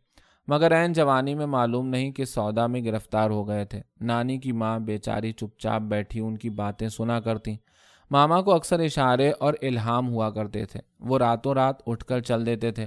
مگر 0.48 0.82
عین 0.82 0.92
جوانی 0.92 1.34
میں 1.34 1.46
معلوم 1.46 1.88
نہیں 1.88 2.12
کہ 2.12 2.24
سودا 2.24 2.66
میں 2.66 2.84
گرفتار 2.84 3.30
ہو 3.30 3.48
گئے 3.48 3.64
تھے۔ 3.64 3.80
نانی 4.00 4.38
کی 4.38 4.52
ماں 4.52 4.78
بیچاری 4.78 5.32
چپ 5.32 5.58
چاپ 5.58 5.82
بیٹھی 5.82 6.20
ان 6.20 6.38
کی 6.38 6.50
باتیں 6.50 6.88
سنا 6.88 7.20
کرتی۔ 7.20 7.56
ماما 8.10 8.40
کو 8.40 8.54
اکثر 8.54 8.80
اشارے 8.80 9.30
اور 9.30 9.54
الہام 9.62 10.08
ہوا 10.08 10.30
کرتے 10.30 10.64
تھے، 10.64 10.80
وہ 11.00 11.18
راتوں 11.18 11.54
رات 11.54 11.76
اٹھ 11.86 12.04
کر 12.04 12.20
چل 12.20 12.46
دیتے 12.46 12.70
تھے۔ 12.70 12.86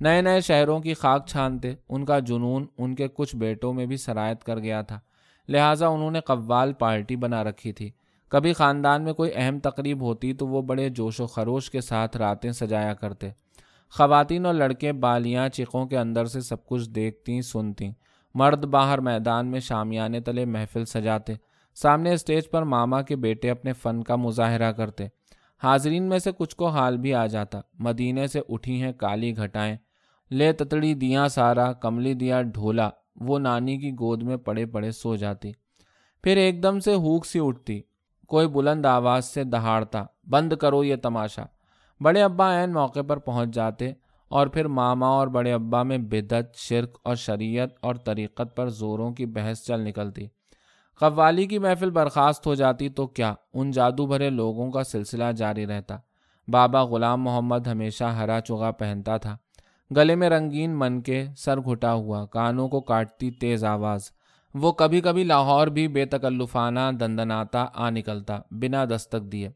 نئے 0.00 0.22
نئے 0.22 0.40
شہروں 0.40 0.80
کی 0.80 0.94
خاک 0.94 1.26
چھانتے، 1.26 1.74
ان 1.88 2.04
کا 2.04 2.18
جنون 2.18 2.66
ان 2.78 2.94
کے 2.94 3.08
کچھ 3.08 3.36
بیٹوں 3.36 3.72
میں 3.72 3.86
بھی 3.86 3.96
سرایت 3.96 4.44
کر 4.44 4.58
گیا 4.58 4.82
تھا۔ 4.82 5.00
لہٰذا 5.48 5.86
انہوں 5.86 6.10
نے 6.10 6.20
قوال 6.20 6.72
پارٹی 6.72 7.16
بنا 7.16 7.44
رکھی 7.44 7.72
تھی۔ 7.72 7.90
کبھی 8.28 8.52
خاندان 8.52 9.04
میں 9.04 9.12
کوئی 9.12 9.30
اہم 9.34 9.58
تقریب 9.58 10.02
ہوتی 10.02 10.32
تو 10.32 10.46
وہ 10.46 10.62
بڑے 10.62 10.88
جوش 10.88 11.20
و 11.20 11.26
خروش 11.26 11.70
کے 11.70 11.80
ساتھ 11.80 12.16
راتیں 12.16 12.52
سجایا 12.52 12.94
کرتے۔ 12.94 13.30
خواتین 13.90 14.46
اور 14.46 14.54
لڑکے 14.54 14.92
بالیاں 14.92 15.48
چیخوں 15.48 15.86
کے 15.86 15.98
اندر 15.98 16.24
سے 16.24 16.40
سب 16.40 16.66
کچھ 16.66 16.90
دیکھتی 16.90 17.42
سنتی 17.42 17.90
مرد 18.34 18.64
باہر 18.64 18.98
میدان 19.00 19.46
میں 19.46 19.60
شامیانے 19.60 20.20
تلے 20.20 20.44
محفل 20.44 20.84
سجاتے۔ 20.84 21.34
سامنے 21.74 22.12
اسٹیج 22.12 22.50
پر 22.50 22.62
ماما 22.62 23.02
کے 23.02 23.16
بیٹے 23.16 23.50
اپنے 23.50 23.72
فن 23.72 24.02
کا 24.02 24.16
مظاہرہ 24.16 24.72
کرتے۔ 24.72 25.06
حاضرین 25.62 26.02
میں 26.02 26.18
سے 26.18 26.30
کچھ 26.38 26.56
کو 26.56 26.68
حال 26.68 26.96
بھی 26.96 27.14
آ 27.14 27.26
جاتا۔ 27.26 27.60
مدینے 27.78 28.26
سے 28.26 28.40
اٹھی 28.48 28.82
ہیں 28.82 28.92
کالی 28.92 29.36
گھٹائیں۔ 29.36 29.76
لے 30.30 30.52
تتڑی 30.52 30.94
دیا 30.94 31.28
سارا، 31.28 31.72
کملی 31.72 32.14
دیا 32.14 32.42
ڈھولا۔ 32.42 32.90
وہ 33.16 33.38
نانی 33.38 33.78
کی 33.78 33.90
گود 33.90 34.22
میں 34.22 34.36
پڑے 34.36 34.66
پڑے 34.66 34.90
سو 34.90 35.16
جاتی۔ 35.16 35.52
پھر 36.22 36.36
ایک 36.36 36.62
دم 36.62 36.80
سے 36.80 36.94
ہوک 36.94 37.26
سی 37.26 37.38
اٹھتی۔ 37.42 37.82
کوئی 38.26 38.48
بلند 38.48 38.86
آواز 38.86 39.24
سے 39.24 39.44
دہاڑتا۔ 39.44 40.04
بند 40.30 40.52
کرو 40.52 40.84
یہ 40.84 40.96
تماشا۔ 40.96 41.42
بڑے 42.00 42.22
ابا 42.22 42.60
عین 42.60 42.72
موقع 42.72 43.00
پر 43.08 43.16
پہنچ 43.16 43.54
جاتے 43.54 43.92
اور 44.28 44.46
پھر 44.46 44.66
ماما 44.68 45.08
اور 45.08 45.28
بڑے 45.28 45.52
ابا 45.52 45.82
میں 45.82 45.98
بدت 45.98 46.56
شرک 46.56 46.98
اور 47.04 47.14
شریعت 47.14 47.68
اور 47.80 47.94
طریقت 47.94 48.56
پر 48.56 48.68
زوروں 48.68 49.12
کی 49.12 49.26
بحث 49.26 49.62
چل 49.62 49.80
نکلتی۔ 49.80 50.26
قوالی 51.00 51.46
کی 51.46 51.58
محفل 51.58 51.90
برخاست 51.90 52.46
ہو 52.46 52.54
جاتی 52.54 52.88
تو 52.88 53.06
کیا 53.06 53.34
ان 53.54 53.70
جادو 53.70 54.06
بھرے 54.06 54.30
لوگوں 54.30 54.70
کا 54.70 54.84
سلسلہ 54.84 55.24
جاری 55.36 55.66
رہتا؟ 55.66 55.96
بابا 56.48 56.84
غلام 56.84 57.22
محمد 57.22 57.66
ہمیشہ 57.66 58.04
ہرا 58.04 58.40
چوگا 58.40 58.70
پہنتا 58.70 59.16
تھا۔ 59.16 59.36
گلے 59.96 60.14
میں 60.14 60.30
رنگین 60.30 60.78
من 60.78 61.00
کے 61.00 61.26
سر 61.36 61.58
گھٹا 61.58 61.94
ہوا، 61.94 62.26
کانوں 62.26 62.68
کو 62.68 62.80
کاٹتی 62.80 63.30
تیز 63.30 63.64
آواز۔ 63.64 64.10
وہ 64.54 64.72
کبھی 64.72 65.00
کبھی 65.00 65.24
لاہور 65.24 65.66
بھی 65.66 65.88
بے 65.88 66.04
تکلفانہ 66.04 66.80
دندناتا 67.00 67.66
آ 67.74 67.90
نکلتا، 67.90 68.38
بنا 68.50 68.84
دستک 68.84 69.32
دیے۔ 69.32 69.48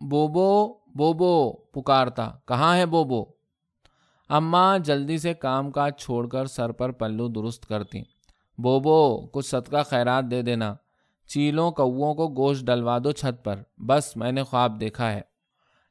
بوبو 0.00 0.74
بوبو، 0.94 1.52
پکارتا، 1.52 2.30
کہاں 2.48 2.76
ہے 2.76 2.86
بوبو؟ 2.86 3.24
اماں 4.28 4.78
جلدی 4.78 5.18
سے 5.18 5.34
کام 5.34 5.70
کاج 5.70 5.92
چھوڑ 5.98 6.26
کر 6.26 6.46
سر 6.46 6.72
پر 6.72 6.90
پلو 6.90 7.28
درست 7.28 7.66
کرتی۔ 7.66 8.02
بوبو، 8.58 9.26
کچھ 9.26 9.46
صدقہ 9.46 9.82
خیرات 9.86 10.24
دے 10.30 10.42
دینا۔ 10.42 10.74
چیلوں 11.26 11.70
کووں 11.70 12.14
کو 12.14 12.28
گوشت 12.28 12.64
ڈلوا 12.64 12.98
دو 13.04 13.12
چھت 13.12 13.44
پر۔ 13.44 13.62
بس، 13.78 14.16
میں 14.16 14.32
نے 14.32 14.42
خواب 14.42 14.80
دیکھا 14.80 15.12
ہے۔ 15.12 15.20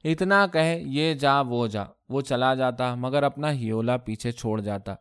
اتنا 0.04 0.48
کہے 0.48 0.84
یہ 0.86 1.14
جا، 1.14 1.42
وہ 1.42 1.68
جا۔ 1.68 1.84
وہ 2.10 2.22
چلا 2.22 2.54
جاتا، 2.54 2.96
مگر 2.96 3.24
اپنا 3.24 3.52
ہیولا 3.52 3.98
پیچھے 3.98 4.32
چھوڑ 4.32 4.62
جاتا۔ 4.62 4.96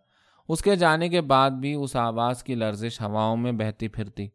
اس 0.48 0.62
کے 0.62 0.76
جانے 0.76 1.08
کے 1.08 1.20
بعد 1.20 1.50
بھی 1.50 1.74
اس 1.74 1.96
آواز 1.96 2.44
کی 2.44 2.54
لرزش 2.54 3.00
ہواؤں 3.00 3.36
میں 3.36 3.52
بہتی 3.52 3.88
پھرتی۔ 3.88 4.28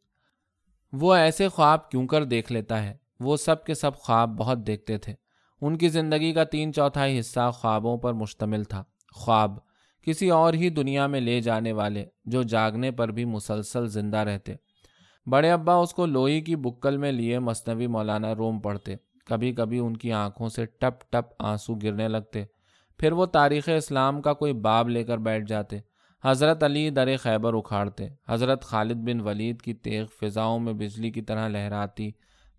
وہ 0.93 1.13
ایسے 1.13 1.47
خواب 1.47 1.89
کیوں 1.89 2.07
کر 2.07 2.23
دیکھ 2.23 2.51
لیتا 2.51 2.83
ہے؟ 2.83 2.97
وہ 3.19 3.37
سب 3.37 3.63
کے 3.63 3.73
سب 3.73 3.95
خواب 3.95 4.29
بہت 4.29 4.67
دیکھتے 4.67 4.97
تھے۔ 4.97 5.13
ان 5.61 5.77
کی 5.77 5.89
زندگی 5.89 6.33
کا 6.33 6.43
تین 6.43 6.73
چوتھائی 6.73 7.19
حصہ 7.19 7.51
خوابوں 7.53 7.97
پر 7.97 8.13
مشتمل 8.13 8.63
تھا۔ 8.63 8.83
خواب، 9.15 9.57
کسی 10.01 10.29
اور 10.29 10.53
ہی 10.53 10.69
دنیا 10.69 11.07
میں 11.07 11.21
لے 11.21 11.41
جانے 11.41 11.71
والے 11.71 12.05
جو 12.25 12.43
جاگنے 12.43 12.91
پر 12.91 13.11
بھی 13.11 13.25
مسلسل 13.25 13.87
زندہ 13.87 14.17
رہتے۔ 14.17 14.53
بڑے 15.27 15.51
ابا 15.51 15.73
اس 15.73 15.93
کو 15.93 16.05
لوئی 16.05 16.41
کی 16.41 16.55
بکل 16.55 16.97
میں 16.97 17.11
لیے 17.11 17.39
مصنوعی 17.39 17.87
مولانا 17.87 18.35
روم 18.35 18.59
پڑھتے۔ 18.59 18.95
کبھی 19.25 19.51
کبھی 19.51 19.79
ان 19.79 19.97
کی 19.97 20.13
آنکھوں 20.13 20.49
سے 20.49 20.65
ٹپ 20.65 21.11
ٹپ 21.11 21.33
آنسو 21.39 21.75
گرنے 21.75 22.07
لگتے۔ 22.07 22.43
پھر 22.99 23.11
وہ 23.11 23.25
تاریخ 23.25 23.69
اسلام 23.77 24.21
کا 24.21 24.33
کوئی 24.33 24.53
باب 24.53 24.89
لے 24.89 25.03
کر 25.03 25.17
بیٹھ 25.17 25.45
جاتے۔ 25.45 25.77
حضرت 26.23 26.63
علی 26.63 26.89
در 26.89 27.17
خیبر 27.17 27.53
اکھاڑتے۔ 27.53 28.07
حضرت 28.27 28.63
خالد 28.63 28.95
بن 28.95 29.21
ولید 29.21 29.61
کی 29.61 29.73
تیغ 29.73 30.05
فضاؤں 30.21 30.59
میں 30.59 30.73
بجلی 30.73 31.11
کی 31.11 31.21
طرح 31.21 31.47
لہراتی، 31.47 32.11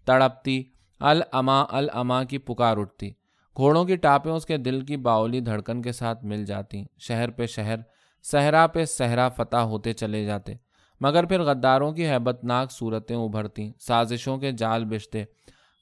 تڑپتی 0.04 0.64
الما 1.00 1.64
الما 1.70 2.24
کی 2.24 2.38
پکار 2.38 2.76
اٹھتی۔ 2.76 3.10
گھوڑوں 3.56 3.84
کی 3.84 3.96
ٹاپیں 3.96 4.32
اس 4.32 4.46
کے 4.46 4.56
دل 4.56 4.80
کی 4.80 4.96
باولی 4.96 5.40
دھڑکن 5.40 5.82
کے 5.82 5.92
ساتھ 5.92 6.24
مل 6.24 6.44
جاتی۔ 6.44 6.84
شہر 6.98 7.30
پہ 7.30 7.46
شہر، 7.46 7.76
صحرا 8.22 8.66
پہ 8.66 8.84
صحرا 8.84 9.28
فتح 9.28 9.56
ہوتے 9.56 9.92
چلے 9.92 10.24
جاتے۔ 10.24 10.67
مگر 11.00 11.26
پھر 11.26 11.42
غداروں 11.42 11.92
کی 11.92 12.06
ہیبت 12.06 12.44
ناک 12.44 12.72
صورتیں 12.72 13.16
ابھرتی 13.16 13.72
سازشوں 13.80 14.38
کے 14.38 14.52
جال 14.52 14.84
بچتے 14.84 15.24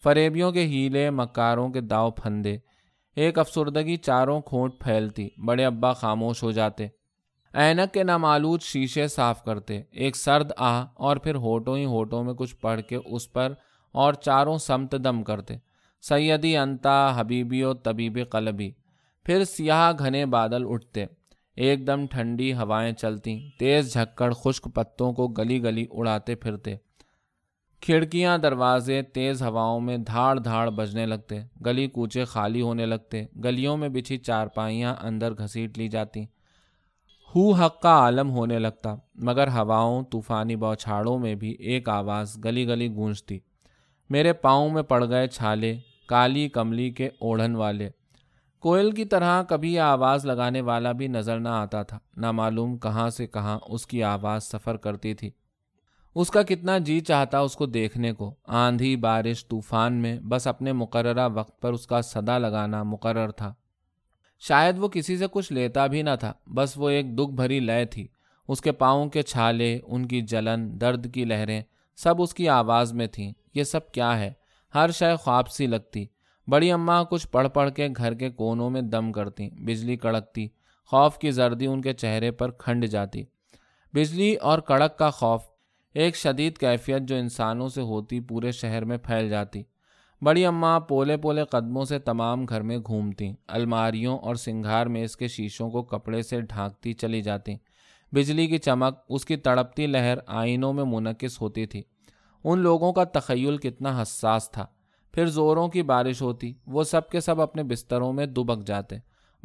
فریبیوں 0.04 0.52
کے 0.52 0.66
ہیلے، 0.66 1.10
مکاروں 1.10 1.68
کے 1.68 1.80
داؤ 1.80 2.10
پھندے۔ 2.10 2.56
ایک 3.16 3.38
افسردگی 3.38 3.96
چاروں 3.96 4.40
کھونٹ 4.40 4.72
پھیلتی، 4.80 5.28
بڑے 5.46 5.64
ابا 5.64 5.92
خاموش 5.92 6.42
ہو 6.42 6.50
جاتے۔ 6.50 6.86
اینک 7.54 7.94
کے 7.94 8.02
نامالود 8.02 8.62
شیشے 8.62 9.08
صاف 9.08 9.44
کرتے، 9.44 9.82
ایک 9.90 10.16
سرد 10.16 10.52
آہ 10.56 10.86
اور 10.94 11.16
پھر 11.16 11.34
ہوٹوں 11.34 11.76
ہی 11.76 11.84
ہوٹوں 11.84 12.24
میں 12.24 12.34
کچھ 12.34 12.56
پڑھ 12.56 12.80
کے 12.80 12.98
اس 13.04 13.32
پر 13.32 13.52
اور 13.92 14.12
چاروں 14.12 14.58
سمت 14.58 14.94
دم 15.04 15.22
کرتے۔ 15.22 15.56
سیدی 16.02 16.56
انتا 16.56 17.20
حبیبی 17.20 17.62
و 17.62 17.74
طبیب 17.74 18.18
قلبی۔ 18.30 18.70
پھر 19.24 19.44
سیاہ 19.44 19.92
گھنے 19.98 20.26
بادل 20.26 20.64
اٹھتے۔ 20.68 21.04
ایک 21.56 21.86
دم 21.86 22.06
ٹھنڈی 22.06 22.52
ہوائیں 22.52 22.92
چلتی 22.92 23.50
تیز 23.58 23.92
جھکڑ 23.92 24.32
خشک 24.32 24.68
پتوں 24.74 25.12
کو 25.12 25.28
گلی 25.28 25.62
گلی 25.62 25.86
اڑاتے 25.90 26.34
پھرتے۔ 26.34 26.76
کھڑکیاں، 27.80 28.38
دروازے 28.38 29.02
تیز 29.02 29.42
ہواؤں 29.42 29.80
میں 29.80 29.98
دھاڑ 29.98 30.38
دھاڑ 30.38 30.70
بجنے 30.70 31.06
لگتے۔ 31.06 31.40
گلی 31.66 31.86
کوچے 31.86 32.24
خالی 32.24 32.62
ہونے 32.62 32.86
لگتے۔ 32.86 33.24
گلیوں 33.44 33.76
میں 33.76 33.88
بچھی 33.88 34.16
چارپائیاں 34.18 34.94
اندر 35.02 35.32
گھسیٹ 35.32 35.78
لی 35.78 35.88
جاتی۔ 35.88 36.24
ہو 37.34 37.52
حق 37.52 37.82
کا 37.82 37.88
عالم 37.88 38.30
ہونے 38.30 38.58
لگتا، 38.58 38.94
مگر 39.14 39.48
ہواؤں، 39.48 40.02
طوفانی 40.02 40.56
بوچھاڑوں 40.56 41.18
میں 41.18 41.34
بھی 41.34 41.50
ایک 41.50 41.88
آواز 41.88 42.44
گلی 42.44 42.68
گلی 42.68 42.88
گونجتی۔ 42.88 43.38
میرے 44.10 44.32
پاؤں 44.32 44.70
میں 44.70 44.82
پڑ 44.82 45.08
گئے 45.08 45.26
چھالے، 45.26 45.76
کالی 46.06 46.48
کملی 46.48 46.90
کے 46.90 47.08
اوڑھن 47.18 47.56
والے۔ 47.56 47.88
کوئل 48.58 48.90
کی 48.90 49.04
طرح 49.04 49.42
کبھی 49.42 49.78
آواز 49.78 50.26
لگانے 50.26 50.60
والا 50.60 50.92
بھی 50.92 51.06
نظر 51.06 51.40
نہ 51.40 51.48
آتا 51.48 51.82
تھا۔ 51.82 51.98
نہ 52.16 52.32
معلوم 52.32 52.78
کہاں 52.78 53.10
سے 53.10 53.26
کہاں 53.26 53.58
اس 53.68 53.86
کی 53.86 54.02
آواز 54.02 54.44
سفر 54.44 54.76
کرتی 54.76 55.14
تھی۔ 55.14 55.30
اس 56.14 56.30
کا 56.30 56.42
کتنا 56.42 56.78
جی 56.78 57.00
چاہتا 57.00 57.38
اس 57.38 57.56
کو 57.56 57.66
دیکھنے 57.66 58.12
کو۔ 58.12 58.34
آندھی 58.44 58.96
بارش 58.96 59.48
طوفان 59.48 59.92
میں 59.92 60.20
بس 60.20 60.46
اپنے 60.46 60.72
مقررہ 60.72 61.28
وقت 61.34 61.60
پر 61.60 61.72
اس 61.72 61.86
کا 61.86 62.02
صدا 62.02 62.38
لگانا 62.38 62.82
مقرر 62.82 63.30
تھا۔ 63.30 63.54
شاید 64.40 64.78
وہ 64.78 64.88
کسی 64.88 65.16
سے 65.16 65.26
کچھ 65.30 65.52
لیتا 65.52 65.86
بھی 65.86 66.02
نہ 66.02 66.10
تھا۔ 66.20 66.32
بس 66.46 66.72
وہ 66.76 66.88
ایک 66.88 67.18
دکھ 67.18 67.34
بھری 67.34 67.60
لیے 67.60 67.84
تھی۔ 67.84 68.08
اس 68.48 68.60
کے 68.60 68.72
پاؤں 68.72 69.08
کے 69.08 69.22
چھالے، 69.22 69.78
ان 69.86 70.06
کی 70.06 70.20
جلن، 70.20 70.80
درد 70.80 71.14
کی 71.14 71.24
لہریں 71.24 71.62
سب 71.96 72.22
اس 72.22 72.34
کی 72.34 72.48
آواز 72.48 72.92
میں 72.92 73.06
تھیں۔ 73.06 73.32
یہ 73.54 73.64
سب 73.64 73.92
کیا 73.92 74.18
ہے؟ 74.18 74.32
ہر 74.74 74.90
شے 74.90 75.16
خواب 75.16 75.48
سی 75.48 75.66
لگتی۔ 75.66 76.06
بڑی 76.50 76.72
اماں 76.72 77.04
کچھ 77.04 77.28
پڑھ 77.28 77.48
پڑھ 77.48 77.70
کے 77.70 77.88
گھر 77.96 78.14
کے 78.14 78.30
کونوں 78.30 78.70
میں 78.70 78.82
دم 78.82 79.12
کرتی، 79.12 79.50
بجلی 79.50 79.96
کڑکتی، 79.96 80.48
خوف 80.86 81.18
کی 81.18 81.30
زردی 81.30 81.66
ان 81.66 81.82
کے 81.82 81.92
چہرے 81.92 82.30
پر 82.30 82.50
کھنڈ 82.50 82.84
جاتی۔ 82.84 83.24
بجلی 83.94 84.34
اور 84.34 84.58
کڑک 84.58 84.98
کا 84.98 85.10
خوف 85.10 85.42
ایک 85.94 86.16
شدید 86.16 86.58
کیفیت 86.58 87.02
جو 87.02 87.16
انسانوں 87.16 87.68
سے 87.68 87.80
ہوتی 87.80 88.20
پورے 88.20 88.52
شہر 88.52 88.84
میں 88.84 88.96
پھیل 88.96 89.28
جاتی۔ 89.28 89.62
بڑی 90.22 90.46
اماں 90.46 90.80
پولے 90.80 91.16
پولے 91.16 91.44
قدموں 91.44 91.84
سے 91.84 91.98
تمام 91.98 92.44
گھر 92.44 92.60
میں 92.60 92.78
گھومتی، 92.78 93.32
الماریوں 93.48 94.18
اور 94.18 94.34
سنگھار 94.34 94.86
میں 94.86 95.04
اس 95.04 95.16
کے 95.16 95.28
شیشوں 95.28 95.70
کو 95.70 95.82
کپڑے 95.82 96.22
سے 96.22 96.40
ڈھانکتی 96.40 96.92
چلی 96.92 97.22
جاتی۔ 97.22 97.54
بجلی 98.12 98.46
کی 98.46 98.58
چمک، 98.58 98.98
اس 99.08 99.24
کی 99.24 99.36
تڑپتی 99.36 99.86
لہر 99.86 100.18
آئینوں 100.26 100.72
میں 100.72 100.84
منعقص 100.84 101.40
ہوتی 101.40 101.66
تھی۔ 101.66 101.82
ان 102.44 102.58
لوگوں 102.58 102.92
کا 102.92 103.04
تخیل 103.04 103.56
کتنا 103.56 104.02
حساس 104.02 104.50
تھا۔ 104.50 104.66
پھر 105.16 105.26
زوروں 105.26 105.68
کی 105.68 105.82
بارش 105.82 106.22
ہوتی، 106.22 106.52
وہ 106.66 106.84
سب 106.84 107.08
کے 107.08 107.20
سب 107.20 107.40
اپنے 107.40 107.62
بستروں 107.62 108.12
میں 108.12 108.26
دبک 108.26 108.66
جاتے۔ 108.66 108.96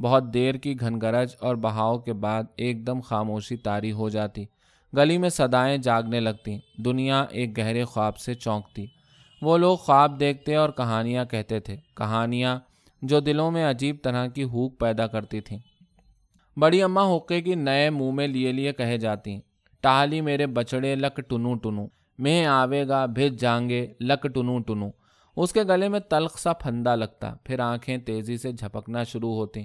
بہت 0.01 0.33
دیر 0.33 0.55
کی 0.55 0.79
گھن 0.79 1.01
گرج 1.01 1.29
اور 1.39 1.55
بہاؤ 1.55 1.97
کے 1.97 2.13
بعد 2.13 2.43
ایک 2.55 2.87
دم 2.87 2.99
خاموشی 3.01 3.57
تاری 3.57 3.91
ہو 3.91 4.09
جاتی۔ 4.09 4.45
گلی 4.97 5.17
میں 5.17 5.29
صدائیں 5.29 5.77
جاگنے 5.77 6.19
لگتی 6.19 6.59
دنیا 6.85 7.25
ایک 7.29 7.57
گہرے 7.57 7.83
خواب 7.83 8.17
سے 8.17 8.33
چونکتی۔ 8.33 8.85
وہ 9.41 9.57
لوگ 9.57 9.77
خواب 9.77 10.19
دیکھتے 10.19 10.55
اور 10.55 10.69
کہانیاں 10.69 11.25
کہتے 11.25 11.59
تھے، 11.59 11.75
کہانیاں 11.97 12.59
جو 13.01 13.19
دلوں 13.19 13.51
میں 13.51 13.69
عجیب 13.69 13.95
طرح 14.03 14.27
کی 14.27 14.43
ہوک 14.43 14.79
پیدا 14.79 15.07
کرتی 15.07 15.41
تھیں۔ 15.41 15.59
بڑی 16.57 16.83
اماں 16.83 17.15
حقے 17.15 17.41
کی 17.41 17.55
نئے 17.55 17.89
منہ 17.89 18.11
میں 18.11 18.27
لیے 18.27 18.51
لیے 18.51 18.73
کہے 18.73 18.97
جاتی 18.97 19.39
ٹالی 19.81 20.21
میرے 20.21 20.47
بچڑے 20.47 20.95
لک 20.95 21.21
ٹنو 21.29 21.55
ٹنو 21.55 21.87
میں 22.19 22.45
آوے 22.45 22.87
گا 22.87 23.05
بھیج 23.05 23.41
جائیں 23.41 23.69
گے 23.69 23.87
لک 23.99 24.23
ٹنو 24.23 24.59
ٹنو۔ 24.59 24.89
اس 25.35 25.53
کے 25.53 25.63
گلے 25.63 25.89
میں 25.89 25.99
تلخ 25.99 26.39
سا 26.39 26.53
پھندا 26.53 26.95
لگتا، 26.95 27.33
پھر 27.43 27.59
آنکھیں 27.59 27.97
تیزی 27.97 28.37
سے 28.37 28.51
جھپکنا 28.51 29.03
شروع 29.03 29.35
ہوتی 29.35 29.63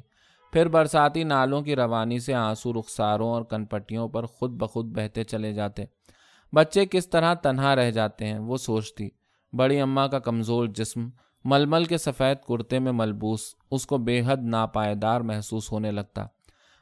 پھر 0.52 0.68
برساتی 0.68 1.24
نالوں 1.24 1.62
کی 1.62 1.76
روانی 1.76 2.18
سے 2.18 2.34
آنسو 2.34 2.72
رخساروں 2.72 3.28
اور 3.28 3.42
کنپٹیوں 3.42 4.08
پر 4.08 4.26
خود 4.26 4.50
بخود 4.50 4.86
بہتے 4.86 5.24
چلے 5.24 5.52
جاتے۔ 5.52 5.84
بچے 6.52 6.86
کس 6.86 7.10
طرح 7.10 7.34
تنہا 7.34 7.76
رہ 7.76 7.90
جاتے 7.90 8.26
ہیں، 8.26 8.38
وہ 8.38 8.56
سوچتی۔ 8.56 9.08
بڑی 9.52 9.80
اماں 9.80 10.08
کا 10.08 10.18
کمزور 10.18 10.66
جسم، 10.66 11.08
ململ 11.44 11.84
کے 11.84 11.98
سفید 11.98 12.36
کرتے 12.48 12.78
میں 12.78 12.92
ملبوس، 12.92 13.40
اس 13.70 13.86
کو 13.86 13.98
بے 13.98 14.22
حد 14.26 14.36
ناپائیدار 14.42 15.20
محسوس 15.20 15.72
ہونے 15.72 15.90
لگتا۔ 15.90 16.26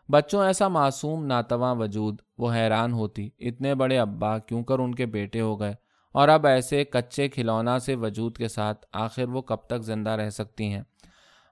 بچوں 0.09 0.45
ایسا 0.45 0.69
معصوم 0.69 1.27
ناتواں 1.27 1.75
وجود، 1.75 2.19
وہ 2.39 2.53
حیران 2.53 2.93
ہوتی، 2.93 3.31
اتنے 3.39 3.75
بڑے 3.75 3.99
ابا 3.99 4.39
کیوں 4.39 4.63
کر 4.63 4.79
ان 4.79 4.95
کے 4.95 5.07
بیٹے 5.07 5.41
ہو 5.41 5.61
گئے؟ 5.61 5.75
اور 6.15 6.29
اب 6.29 6.47
ایسے 6.47 6.85
کچے 6.85 7.29
کھلونا 7.29 7.79
سے 7.79 7.95
وجود 7.95 8.37
کے 8.37 8.49
ساتھ 8.49 8.87
آخر 8.93 9.29
وہ 9.29 9.43
کب 9.43 9.57
تک 9.57 9.83
زندہ 9.83 10.11
رہ 10.11 10.31
سکتی 10.31 10.65
ہیں؟ 10.65 10.83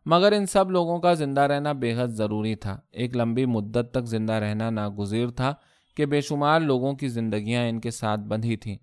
مگر 0.07 0.33
ان 0.33 0.47
سب 0.47 0.71
لوگوں 0.71 0.99
کا 0.99 1.15
زندہ 1.15 1.41
رہنا 1.41 1.73
بے 1.73 1.95
حد 1.95 2.09
ضروری 2.09 2.55
تھا۔ 2.55 2.81
ایک 2.91 3.17
لمبی 3.17 3.47
مدت 3.47 3.91
تک 3.91 4.07
زندہ 4.07 4.33
رہنا 4.33 4.71
ناگزیر 4.71 5.29
تھا 5.29 5.55
کہ 5.97 6.07
بے 6.07 6.21
شمار 6.21 6.61
لوگوں 6.61 6.93
کی 6.93 7.09
زندگیاں 7.09 7.69
ان 7.69 7.81
کے 7.81 7.91
ساتھ 7.91 8.21
بندھی 8.21 8.57
تھیں۔ 8.57 8.77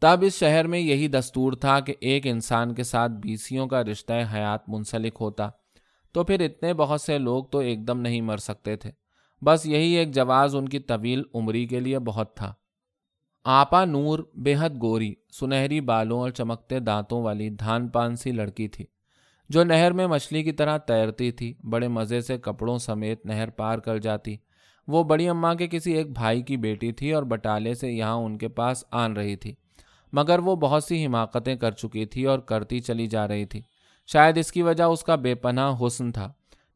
تب 0.00 0.18
اس 0.22 0.34
شہر 0.34 0.66
میں 0.66 0.78
یہی 0.78 1.08
دستور 1.08 1.52
تھا 1.52 1.80
کہ 1.80 1.94
ایک 2.00 2.26
انسان 2.26 2.74
کے 2.74 2.82
ساتھ 2.82 3.12
بیسیوں 3.12 3.66
کا 3.66 3.84
رشتہ 3.84 4.12
حیات 4.34 4.68
منسلک 4.68 5.16
ہوتا۔ 5.20 5.48
تو 6.12 6.24
پھر 6.24 6.40
اتنے 6.40 6.74
بہت 6.74 7.00
سے 7.00 7.18
لوگ 7.18 7.44
تو 7.44 7.58
ایک 7.58 7.88
دم 7.88 8.00
نہیں 8.00 8.20
مر 8.20 8.36
سکتے 8.36 8.76
تھے۔ 8.76 8.90
بس 9.44 9.66
یہی 9.66 9.92
ایک 9.92 10.14
جواز 10.14 10.56
ان 10.56 10.68
کی 10.68 10.78
طویل 10.78 11.22
عمری 11.34 11.66
کے 11.66 11.80
لیے 11.80 11.98
بہت 11.98 12.36
تھا۔ 12.36 12.54
آپا 13.44 13.84
نور 13.84 14.18
بے 14.34 14.54
حد 14.58 14.70
گوری، 14.82 15.14
سنہری 15.32 15.80
بالوں 15.80 16.18
اور 16.20 16.30
چمکتے 16.30 16.78
دانتوں 16.80 17.22
والی 17.22 17.48
دھان 17.50 17.88
پان 17.88 18.16
سی 18.16 18.30
لڑکی 18.32 18.68
تھی، 18.68 18.84
جو 19.48 19.64
نہر 19.64 19.92
میں 19.92 20.06
مچھلی 20.06 20.42
کی 20.42 20.52
طرح 20.52 20.76
تیرتی 20.78 21.30
تھی، 21.30 21.52
بڑے 21.64 21.88
مزے 21.88 22.20
سے 22.20 22.38
کپڑوں 22.38 22.78
سمیت 22.78 23.26
نہر 23.26 23.50
پار 23.50 23.78
کر 23.78 23.98
جاتی۔ 23.98 24.36
وہ 24.88 25.02
بڑی 25.04 25.28
اماں 25.28 25.54
کے 25.54 25.66
کسی 25.66 25.92
ایک 25.92 26.12
بھائی 26.12 26.42
کی 26.42 26.56
بیٹی 26.56 26.92
تھی 26.92 27.12
اور 27.12 27.22
بٹالے 27.22 27.74
سے 27.74 27.92
یہاں 27.92 28.14
ان 28.14 28.38
کے 28.38 28.48
پاس 28.48 28.84
آن 28.90 29.12
رہی 29.12 29.36
تھی، 29.36 29.54
مگر 30.12 30.38
وہ 30.38 30.56
بہت 30.56 30.84
سی 30.84 31.06
حماقتیں 31.06 31.56
کر 31.56 31.70
چکی 31.70 32.04
تھی 32.04 32.24
اور 32.24 32.38
کرتی 32.38 32.80
چلی 32.80 33.06
جا 33.06 33.28
رہی 33.28 33.44
تھی۔ 33.44 33.60
شاید 34.06 34.38
اس 34.38 34.52
کی 34.52 34.62
وجہ 34.62 34.84
اس 34.84 35.02
کا 35.04 35.14
بے 35.14 35.34
پناہ 35.34 35.74
حسن 35.86 36.12
تھا۔ 36.12 36.32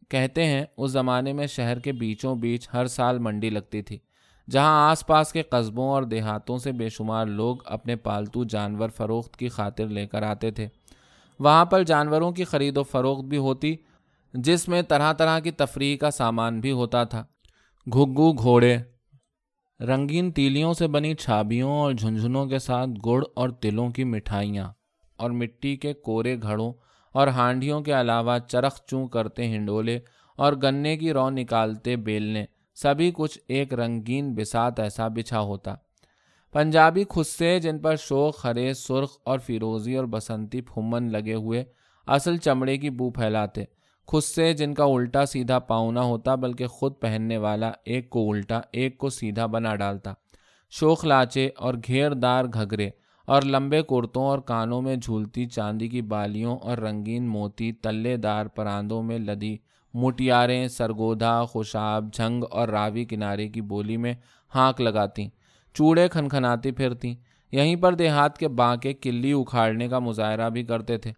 کہتے 0.08 0.44
ہیں، 0.44 0.64
اس 0.76 0.90
زمانے 0.90 1.32
میں 1.32 1.46
شہر 1.46 1.78
کے 1.78 1.92
بیچوں 1.92 2.36
بیچ 2.36 2.68
ہر 2.72 2.86
سال 2.86 3.18
منڈی 3.18 3.50
لگتی 3.50 3.82
تھی۔ 3.82 3.98
جہاں 4.50 4.90
آس 4.90 5.06
پاس 5.06 5.32
کے 5.32 5.42
قصبوں 5.42 5.88
اور 5.88 6.02
دیہاتوں 6.02 6.58
سے 6.58 6.72
بے 6.72 6.88
شمار 6.88 7.26
لوگ 7.26 7.56
اپنے 7.64 7.96
پالتو 7.96 8.44
جانور 8.44 8.88
فروخت 8.88 9.36
کی 9.36 9.48
خاطر 9.48 9.86
لے 9.86 10.06
کر 10.06 10.22
آتے 10.22 10.50
تھے۔ 10.50 10.68
وہاں 11.38 11.64
پر 11.64 11.82
جانوروں 11.82 12.32
کی 12.32 12.44
خرید 12.44 12.76
و 12.76 12.82
فروخت 12.82 13.24
بھی 13.24 13.36
ہوتی، 13.36 13.76
جس 14.34 14.68
میں 14.68 14.82
طرح 14.82 15.12
طرح 15.12 15.38
کی 15.38 15.50
تفریح 15.50 15.96
کا 15.96 16.10
سامان 16.10 16.60
بھی 16.60 16.72
ہوتا 16.72 17.04
تھا۔ 17.04 17.24
گھگو 17.86 18.32
گھوڑے، 18.32 18.76
رنگین 19.80 20.32
تیلیوں 20.32 20.74
سے 20.74 20.86
بنی 20.86 21.14
چھابیوں 21.14 21.70
اور 21.70 21.92
جھنجھنوں 21.92 22.46
کے 22.46 22.58
ساتھ 22.58 22.90
گڑ 23.06 23.22
اور 23.34 23.48
تلوں 23.48 23.90
کی 23.90 24.04
مٹھائیاں 24.04 24.72
اور 25.16 25.30
مٹی 25.30 25.76
کے 25.76 25.92
کورے 25.92 26.36
گھڑوں 26.42 26.72
اور 27.12 27.28
ہانڈیوں 27.28 27.80
کے 27.80 28.00
علاوہ 28.00 28.38
چرخ 28.38 28.80
چوں 28.86 29.08
کرتے 29.08 29.56
ہنڈولے 29.56 29.98
اور 30.36 30.52
گنے 30.52 30.96
کی 30.96 31.12
رو 31.12 31.30
نکالتے 31.30 31.96
بیلنے۔ 31.96 32.44
سبھی 32.82 33.10
کچھ 33.14 33.38
ایک 33.48 33.74
رنگین 33.74 34.34
بسات 34.34 34.80
ایسا 34.80 35.08
بچھا 35.08 35.40
ہوتا۔ 35.40 35.74
پنجابی 36.52 37.04
خصے 37.10 37.58
جن 37.60 37.78
پر 37.78 37.96
شوق 37.96 38.44
ہرے 38.44 38.74
سرخ 38.74 39.18
اور 39.24 39.38
فیروزی 39.38 39.96
اور 39.96 40.04
بسنتی 40.04 40.60
پھمن 40.60 41.12
لگے 41.12 41.34
ہوئے 41.34 41.64
اصل 42.06 42.36
چمڑے 42.36 42.76
کی 42.78 42.90
بو 42.90 43.10
پھیلاتے۔ 43.10 43.64
خصے 44.12 44.52
جن 44.52 44.74
کا 44.74 44.84
الٹا 44.84 45.26
سیدھا 45.26 45.58
پاؤں 45.58 45.92
نہ 45.92 46.00
ہوتا، 46.00 46.34
بلکہ 46.34 46.66
خود 46.66 46.92
پہننے 47.00 47.36
والا 47.36 47.72
ایک 47.84 48.10
کو 48.10 48.32
الٹا، 48.32 48.60
ایک 48.72 48.98
کو 48.98 49.08
سیدھا 49.08 49.46
بنا 49.46 49.76
ڈالتا۔ 49.76 50.12
شوخ 50.70 51.04
لاچے 51.04 51.50
اور 51.56 51.74
گھیر 51.86 52.10
دار 52.10 52.44
گھگرے 52.44 52.90
اور 53.26 53.42
لمبے 53.42 53.82
کرتوں 53.82 54.26
اور 54.26 54.38
کانوں 54.38 54.82
میں 54.82 54.96
جھولتی 54.96 55.46
چاندی 55.46 55.88
کی 55.88 56.02
بالیوں 56.02 56.58
اور 56.58 56.78
رنگین 56.78 57.28
موتی 57.28 57.72
تلے 57.72 58.16
دار 58.16 58.46
پراندوں 58.46 59.02
میں 59.02 59.18
لدی 59.18 59.56
مٹیاریں 59.94 60.68
سرگودا، 60.68 61.44
خوشاب، 61.44 62.12
جھنگ 62.12 62.44
اور 62.50 62.68
راوی 62.68 63.04
کنارے 63.04 63.48
کی 63.48 63.60
بولی 63.60 63.96
میں 63.96 64.14
ہانک 64.54 64.80
لگاتی۔ 64.80 65.28
چوڑے 65.74 66.08
کھنکھناتی 66.08 66.70
پھرتی۔ 66.70 67.14
یہیں 67.52 67.76
پر 67.76 67.94
دیہات 67.94 68.38
کے 68.38 68.48
بانکے 68.48 68.92
کلی 68.92 69.32
اکھاڑنے 69.32 69.88
کا 69.88 69.98
مظاہرہ 69.98 70.50
بھی 70.50 70.62
کرتے 70.62 70.98
تھے، 70.98 71.12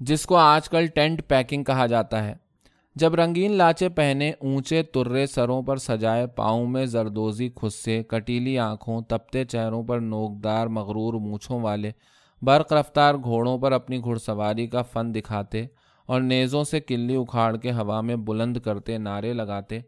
جس 0.00 0.26
کو 0.26 0.36
آج 0.36 0.68
کل 0.68 0.86
ٹینٹ 0.86 1.28
پیکنگ 1.28 1.64
کہا 1.64 1.86
جاتا 1.86 2.24
ہے۔ 2.24 2.34
جب 2.94 3.14
رنگین 3.14 3.52
لاچے 3.52 3.88
پہنے 3.88 4.32
اونچے 4.40 4.82
ترے 4.82 5.26
سروں 5.26 5.62
پر 5.62 5.76
سجائے 5.76 6.26
پاؤں 6.26 6.66
میں 6.66 6.86
زردوزی 6.86 7.50
خصے 7.56 8.02
کٹیلی 8.02 8.58
آنکھوں، 8.58 9.02
تپتے 9.02 9.44
چہروں 9.44 9.82
پر 9.82 10.00
نوکدار، 10.00 10.66
مغرور 10.66 11.14
مونچھوں 11.14 11.60
والے، 11.60 11.90
برق 12.42 12.72
رفتار 12.72 13.14
گھوڑوں 13.14 13.58
پر 13.58 13.72
اپنی 13.72 14.04
گھڑ 14.04 14.16
سواری 14.16 14.66
کا 14.66 14.82
فن 14.82 15.14
دکھاتے 15.14 15.66
اور 16.06 16.20
نیزوں 16.20 16.64
سے 16.64 16.80
کلی 16.80 17.16
اکھاڑ 17.16 17.56
کے 17.56 17.72
ہوا 17.72 18.00
میں 18.00 18.16
بلند 18.16 18.56
کرتے، 18.56 18.98
نعرے 18.98 19.32
لگاتے۔ 19.32 19.78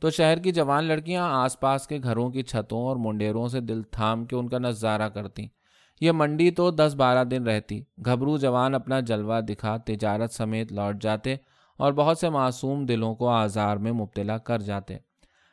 تو 0.00 0.10
شہر 0.10 0.38
کی 0.38 0.52
جوان 0.52 0.84
لڑکیاں 0.84 1.28
آس 1.30 1.60
پاس 1.60 1.86
کے 1.86 1.98
گھروں 2.02 2.30
کی 2.30 2.42
چھتوں 2.42 2.82
اور 2.82 2.96
منڈیروں 2.96 3.48
سے 3.48 3.60
دل 3.60 3.82
تھام 3.82 4.24
کے 4.24 4.36
ان 4.36 4.48
کا 4.48 4.58
نظارہ 4.58 5.08
کرتی۔ 5.08 5.46
یہ 6.00 6.12
منڈی 6.12 6.50
تو 6.50 6.70
دس 6.70 6.94
بارہ 6.96 7.24
دن 7.24 7.42
رہتی۔ 7.42 7.82
گھبرو 8.04 8.38
جوان 8.38 8.74
اپنا 8.74 9.00
جلوہ 9.00 9.40
دکھا، 9.40 9.76
تجارت 9.76 10.32
سمیت 10.32 10.72
لوٹ 10.72 11.02
جاتے 11.02 11.34
اور 11.78 11.92
بہت 11.92 12.18
سے 12.18 12.30
معصوم 12.30 12.86
دلوں 12.86 13.14
کو 13.14 13.28
آزار 13.28 13.76
میں 13.76 13.92
مبتلا 13.92 14.38
کر 14.38 14.58
جاتے۔ 14.58 14.96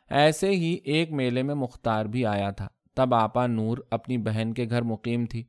ایسے 0.09 0.49
ہی 0.49 0.77
ایک 0.83 1.11
میلے 1.11 1.43
میں 1.43 1.55
مختار 1.55 2.05
بھی 2.05 2.25
آیا 2.25 2.51
تھا۔ 2.51 2.67
تب 2.95 3.15
آپا 3.15 3.47
نور 3.47 3.77
اپنی 3.91 4.17
بہن 4.17 4.53
کے 4.53 4.65
گھر 4.69 4.81
مقیم 4.81 5.25
تھی۔ 5.25 5.43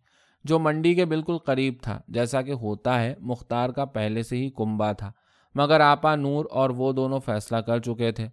جو 0.44 0.58
منڈی 0.58 0.94
کے 0.94 1.04
بالکل 1.04 1.38
قریب 1.38 1.74
تھا، 1.82 2.00
جیسا 2.08 2.42
کہ 2.42 2.50
ہوتا 2.50 3.02
ہے، 3.02 3.14
مختار 3.20 3.70
کا 3.70 3.84
پہلے 3.84 4.22
سے 4.22 4.36
ہی 4.36 4.50
کنبا 4.50 4.92
تھا۔ 4.92 5.12
مگر 5.54 5.80
آپا 5.80 6.16
نور 6.16 6.44
اور 6.50 6.70
وہ 6.70 6.92
دونوں 6.92 7.20
فیصلہ 7.20 7.56
کر 7.56 7.78
چکے 7.78 8.12
تھے۔ 8.12 8.28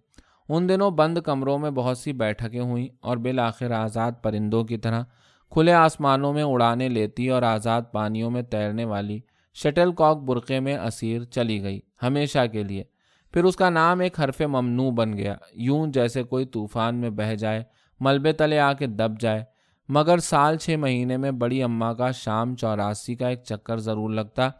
ان 0.48 0.68
دنوں 0.68 0.90
بند 0.90 1.18
کمروں 1.18 1.58
میں 1.58 1.70
بہت 1.70 1.98
سی 1.98 2.12
بیٹھکیں 2.12 2.60
ہوئیں 2.60 2.88
اور 3.00 3.16
بالآخر 3.16 3.70
آزاد 3.70 4.12
پرندوں 4.22 4.64
کی 4.64 4.76
طرح 4.76 5.02
کھلے 5.50 5.72
آسمانوں 5.72 6.32
میں 6.32 6.42
اڑانے 6.42 6.88
لیتی 6.88 7.28
اور 7.28 7.42
آزاد 7.42 7.82
پانیوں 7.92 8.30
میں 8.30 8.42
تیرنے 8.42 8.84
والی 8.84 9.20
شٹل 9.54 9.92
کاک 9.92 10.16
برقعے 10.16 10.60
میں 10.60 10.78
اسیر 10.78 11.22
چلی 11.22 11.62
گئی 11.62 11.80
ہمیشہ 12.02 12.38
کے 12.52 12.62
لیے۔ 12.62 12.84
پھر 13.32 13.44
اس 13.44 13.56
کا 13.56 13.70
نام 13.70 14.00
ایک 14.00 14.20
حرف 14.20 14.40
ممنوع 14.40 14.90
بن 14.90 15.16
گیا۔ 15.16 15.34
یوں 15.52 15.86
جیسے 15.86 16.22
کوئی 16.22 16.44
طوفان 16.44 16.94
میں 16.94 17.10
بہہ 17.10 17.34
جائے، 17.34 17.62
ملبے 18.00 18.32
تلے 18.32 18.58
آ 18.58 18.72
کے 18.72 18.86
دب 18.86 19.20
جائے۔ 19.20 19.51
مگر 19.88 20.18
سال 20.18 20.56
چھ 20.56 20.76
مہینے 20.76 21.16
میں 21.16 21.30
بڑی 21.30 21.62
اماں 21.62 21.94
کا 21.94 22.10
شام 22.10 22.56
چوراسی 22.56 23.14
کا 23.14 23.28
ایک 23.28 23.42
چکر 23.44 23.76
ضرور 23.76 24.10
لگتا 24.10 24.50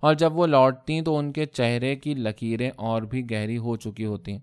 اور 0.00 0.14
جب 0.14 0.36
وہ 0.36 0.46
لوٹتی 0.46 1.02
تو 1.02 1.16
ان 1.16 1.32
کے 1.32 1.46
چہرے 1.46 1.96
کی 1.96 2.14
لکیریں 2.14 2.70
اور 2.76 3.02
بھی 3.02 3.30
گہری 3.30 3.58
ہو 3.58 3.76
چکی 3.76 4.04
ہوتی 4.04 4.38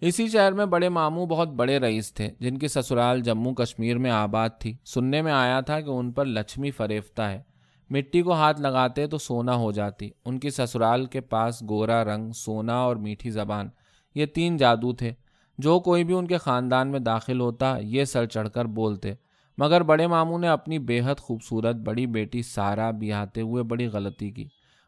اسی 0.00 0.28
شہر 0.28 0.52
میں 0.52 0.66
بڑے 0.66 0.88
ماموں 0.88 1.26
بہت 1.26 1.48
بڑے 1.48 1.78
رئیس 1.78 2.14
تھے 2.14 2.30
جن 2.40 2.58
کی 2.58 2.68
سسرال 2.68 3.20
جموں 3.20 3.54
کشمیر 3.54 3.98
میں 3.98 4.10
آباد 4.10 4.48
تھی۔ 4.58 4.76
سننے 4.84 5.22
میں 5.22 5.32
آیا 5.32 5.60
تھا 5.60 5.80
کہ 5.80 5.90
ان 5.90 6.12
پر 6.12 6.24
لچھمی 6.24 6.70
فریفتہ 6.70 7.22
ہے۔ 7.22 7.42
مٹی 7.90 8.22
کو 8.22 8.32
ہاتھ 8.32 8.60
لگاتے 8.60 9.06
تو 9.06 9.18
سونا 9.18 9.54
ہو 9.54 9.72
جاتی۔ 9.72 10.10
ان 10.24 10.38
کی 10.38 10.50
سسرال 10.50 11.06
کے 11.06 11.20
پاس 11.20 11.62
گورا 11.62 12.04
رنگ، 12.04 12.32
سونا 12.32 12.76
اور 12.78 12.96
میٹھی 12.96 13.30
زبان۔ 13.30 13.68
یہ 14.14 14.26
تین 14.26 14.56
جادو 14.56 14.92
تھے۔ 14.92 15.12
جو 15.58 15.80
کوئی 15.80 16.04
بھی 16.04 16.14
ان 16.14 16.26
کے 16.26 16.38
خاندان 16.38 16.88
میں 16.88 17.00
داخل 17.00 17.40
ہوتا، 17.40 17.78
یہ 17.78 18.04
سر 18.04 18.26
چڑھ 18.26 18.48
کر 18.50 18.64
بولتے۔ 18.64 19.14
مگر 19.58 19.80
بڑے 19.80 20.06
ماموں 20.06 20.38
نے 20.38 20.48
اپنی 20.48 20.78
بے 20.78 21.00
حد 21.00 21.20
خوبصورت 21.20 21.76
بڑی 21.76 22.06
بیٹی 22.06 22.42
سارا 22.42 22.90
بیاہتے 22.90 23.40
ہوئے 23.40 23.62
بڑی 23.62 23.86
غلطی 23.86 24.30
کی۔ 24.30 24.44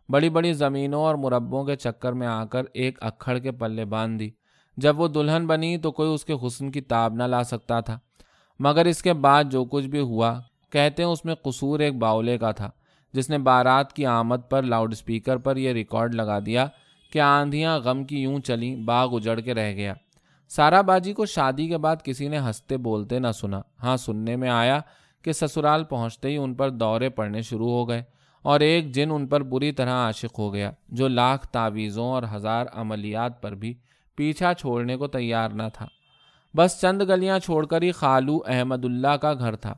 بڑی 0.09 0.29
بڑی 0.29 0.53
زمینوں 0.53 1.01
اور 1.01 1.15
مربوں 1.15 1.65
کے 1.65 1.77
چکر 1.77 2.13
میں 2.13 2.27
آ 2.27 2.45
کر 2.45 2.63
ایک 2.75 3.03
اکھڑ 3.03 3.39
کے 3.39 3.53
پلے 3.53 3.85
باندھ 3.85 4.19
دی۔ 4.19 4.31
جب 4.77 5.01
وہ 5.01 5.09
دلہن 5.09 5.47
بنی 5.47 5.79
تو 5.79 5.93
کوئی 5.93 6.15
اس 6.15 6.25
کے 6.25 6.33
حسن 6.47 6.71
کی 6.71 6.81
تاب 6.81 7.15
نہ 7.15 7.23
لا 7.23 7.43
سکتا 7.43 7.81
تھا۔ 7.81 7.99
مگر 8.59 8.85
اس 8.85 9.03
کے 9.03 9.13
بعد 9.13 9.45
جو 9.51 9.65
کچھ 9.65 9.87
بھی 9.87 10.01
ہوا، 10.01 10.41
کہتے 10.71 11.03
ہیں 11.03 11.11
اس 11.11 11.25
میں 11.25 11.35
قصور 11.35 11.81
ایک 11.81 11.95
باولے 11.95 12.39
کا 12.39 12.51
تھا، 12.51 12.71
جس 13.13 13.31
نے 13.31 13.39
بارات 13.39 13.93
کی 13.93 14.07
آمد 14.07 14.51
پر 14.51 14.63
لاؤڈ 14.63 14.93
اسپیکر 14.93 15.37
پر 15.37 15.57
یہ 15.57 15.73
ریکارڈ 15.73 16.15
لگا 16.15 16.39
دیا 16.47 16.67
کہ 17.13 17.19
آندھیاں 17.19 17.79
غم 17.79 18.05
کی 18.05 18.19
یوں 18.19 18.41
چلیں، 18.41 18.77
باغ 18.77 19.17
اجڑ 19.17 19.41
کے 19.41 19.55
رہ 19.55 19.73
گیا۔ 19.73 19.95
سارا 20.51 20.81
باجی 20.81 21.13
کو 21.13 21.27
شادی 21.27 21.69
کے 21.69 21.79
بعد 21.79 21.97
کسی 22.05 22.29
نے 22.29 22.39
ہنستے 22.39 22.77
بولتے 22.77 23.19
نہ 23.19 23.31
سنا۔ 23.35 23.61
ہاں 23.83 23.97
سننے 23.97 24.37
میں 24.37 24.49
آیا 24.49 24.81
کہ 25.23 25.33
سسرال 25.33 25.85
پہنچتے 25.85 26.29
ہی 26.29 26.37
ان 26.37 26.55
پر 26.55 26.71
دورے 26.71 27.09
پڑنے 27.09 27.43
شروع 27.43 27.71
ہو 27.71 27.89
گئے 27.89 28.03
اور 28.43 28.61
ایک 28.61 28.93
جن 28.93 29.11
ان 29.11 29.27
پر 29.27 29.43
بری 29.43 29.73
طرح 29.73 29.93
عاشق 29.93 30.39
ہو 30.39 30.55
گیا، 30.55 30.71
جو 30.89 31.09
لاکھ 31.09 31.47
تعویذوں 31.49 32.07
اور 32.07 32.23
ہزار 32.35 32.67
عملیات 32.73 33.43
پر 33.43 33.55
بھی 33.55 33.75
پیچھا 34.17 34.53
چھوڑنے 34.55 34.97
کو 34.97 35.07
تیار 35.07 35.51
نہ 35.51 35.63
تھا۔ 35.75 35.87
بس 36.57 36.81
چند 36.81 37.03
گلیاں 37.09 37.39
چھوڑ 37.39 37.67
کر 37.67 37.83
ہی 37.83 37.91
خالو 37.91 38.39
احمد 38.47 38.85
اللہ 38.85 39.17
کا 39.17 39.33
گھر 39.35 39.57
تھا۔ 39.57 39.75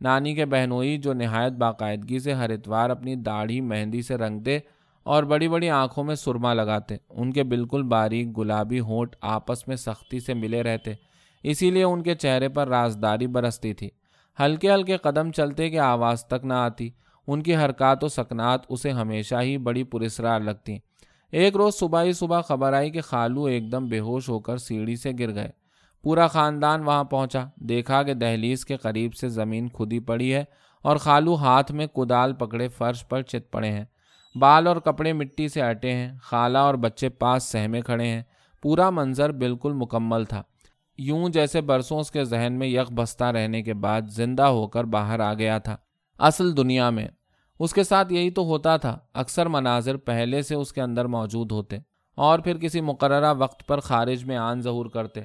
نانی 0.00 0.34
کے 0.34 0.44
بہنوئی 0.44 0.96
جو 0.98 1.12
نہایت 1.12 1.52
باقاعدگی 1.52 2.18
سے 2.18 2.32
ہر 2.32 2.50
اتوار 2.50 2.90
اپنی 2.90 3.14
داڑھی 3.16 3.60
مہندی 3.60 4.02
سے 4.02 4.16
رنگ 4.16 4.40
دے 4.40 4.58
اور 5.06 5.22
بڑی 5.22 5.48
بڑی 5.48 5.70
آنکھوں 5.70 6.04
میں 6.04 6.14
سرما 6.14 6.54
لگاتے۔ 6.54 6.96
ان 7.10 7.32
کے 7.32 7.42
بالکل 7.42 7.82
باریک 7.82 8.38
گلابی 8.38 8.80
ہونٹ 8.80 9.16
آپس 9.20 9.68
میں 9.68 9.76
سختی 9.76 10.20
سے 10.20 10.34
ملے 10.34 10.62
رہتے۔ 10.62 10.92
اسی 11.42 11.70
لیے 11.70 11.84
ان 11.84 12.02
کے 12.02 12.14
چہرے 12.14 12.48
پر 12.48 12.68
رازداری 12.68 13.26
برستی 13.26 13.74
تھی۔ 13.74 13.88
ہلکے 14.40 14.74
ہلکے 14.74 14.96
قدم 14.96 15.30
چلتے 15.30 15.70
کہ 15.70 15.78
آواز 15.78 16.24
تک 16.26 16.44
نہ 16.44 16.54
آتی۔ 16.54 16.90
ان 17.26 17.42
کی 17.42 17.56
حرکات 17.56 18.04
و 18.04 18.08
سکنات 18.08 18.60
اسے 18.68 18.90
ہمیشہ 18.90 19.34
ہی 19.42 19.58
بڑی 19.58 19.84
پرسرار 19.84 20.40
لگتی۔ 20.40 20.78
ایک 21.32 21.56
روز 21.56 21.74
صبح 21.74 22.02
ہی 22.02 22.12
صبح 22.12 22.40
خبر 22.40 22.72
آئی 22.72 22.90
کہ 22.90 23.00
خالو 23.00 23.44
ایک 23.44 23.72
دم 23.72 23.88
بے 23.88 23.98
ہوش 23.98 24.28
ہو 24.28 24.40
کر 24.40 24.56
سیڑھی 24.56 24.96
سے 24.96 25.12
گر 25.18 25.34
گئے۔ 25.34 25.50
پورا 26.02 26.26
خاندان 26.26 26.82
وہاں 26.82 27.04
پہنچا۔ 27.04 27.44
دیکھا 27.56 28.02
کہ 28.02 28.14
دہلیز 28.14 28.64
کے 28.64 28.76
قریب 28.76 29.14
سے 29.14 29.28
زمین 29.28 29.68
کھدی 29.68 30.00
پڑی 30.00 30.34
ہے 30.34 30.44
اور 30.82 30.96
خالو 30.96 31.34
ہاتھ 31.34 31.72
میں 31.72 31.86
کدال 31.86 32.32
پکڑے 32.32 32.68
فرش 32.68 33.08
پر 33.08 33.22
چت 33.22 33.52
پڑے 33.52 33.70
ہیں۔ 33.70 33.84
بال 34.40 34.66
اور 34.66 34.76
کپڑے 34.76 35.12
مٹی 35.12 35.48
سے 35.48 35.62
اٹے 35.62 35.92
ہیں، 35.92 36.12
خالہ 36.22 36.58
اور 36.58 36.74
بچے 36.74 37.08
پاس 37.08 37.42
سہمے 37.42 37.80
کھڑے 37.80 38.06
ہیں۔ 38.06 38.22
پورا 38.62 38.90
منظر 38.90 39.32
بالکل 39.32 39.72
مکمل 39.72 40.24
تھا۔ 40.24 40.42
یوں 40.98 41.28
جیسے 41.28 41.60
برسوں 41.60 42.00
اس 42.00 42.10
کے 42.10 42.24
ذہن 42.24 42.52
میں 42.52 42.66
یک 42.66 42.92
بستہ 42.92 43.24
رہنے 43.24 43.62
کے 43.62 43.74
بعد 43.74 44.02
زندہ 44.08 44.42
ہو 44.42 44.68
کر 44.68 44.84
باہر 44.84 45.20
آ 45.20 45.34
گیا 45.34 45.58
تھا۔ 45.58 45.76
اصل 46.18 46.56
دنیا 46.56 46.90
میں۔ 46.90 47.08
اس 47.58 47.72
کے 47.72 47.84
ساتھ 47.84 48.12
یہی 48.12 48.30
تو 48.30 48.44
ہوتا 48.44 48.76
تھا۔ 48.76 48.98
اکثر 49.14 49.46
مناظر 49.46 49.96
پہلے 49.96 50.42
سے 50.42 50.54
اس 50.54 50.72
کے 50.72 50.82
اندر 50.82 51.04
موجود 51.04 51.52
ہوتے۔ 51.52 51.76
اور 52.14 52.38
پھر 52.38 52.58
کسی 52.58 52.80
مقررہ 52.80 53.34
وقت 53.38 53.66
پر 53.66 53.80
خارج 53.80 54.24
میں 54.24 54.36
آن 54.36 54.60
ظہور 54.60 54.86
کرتے۔ 54.86 55.20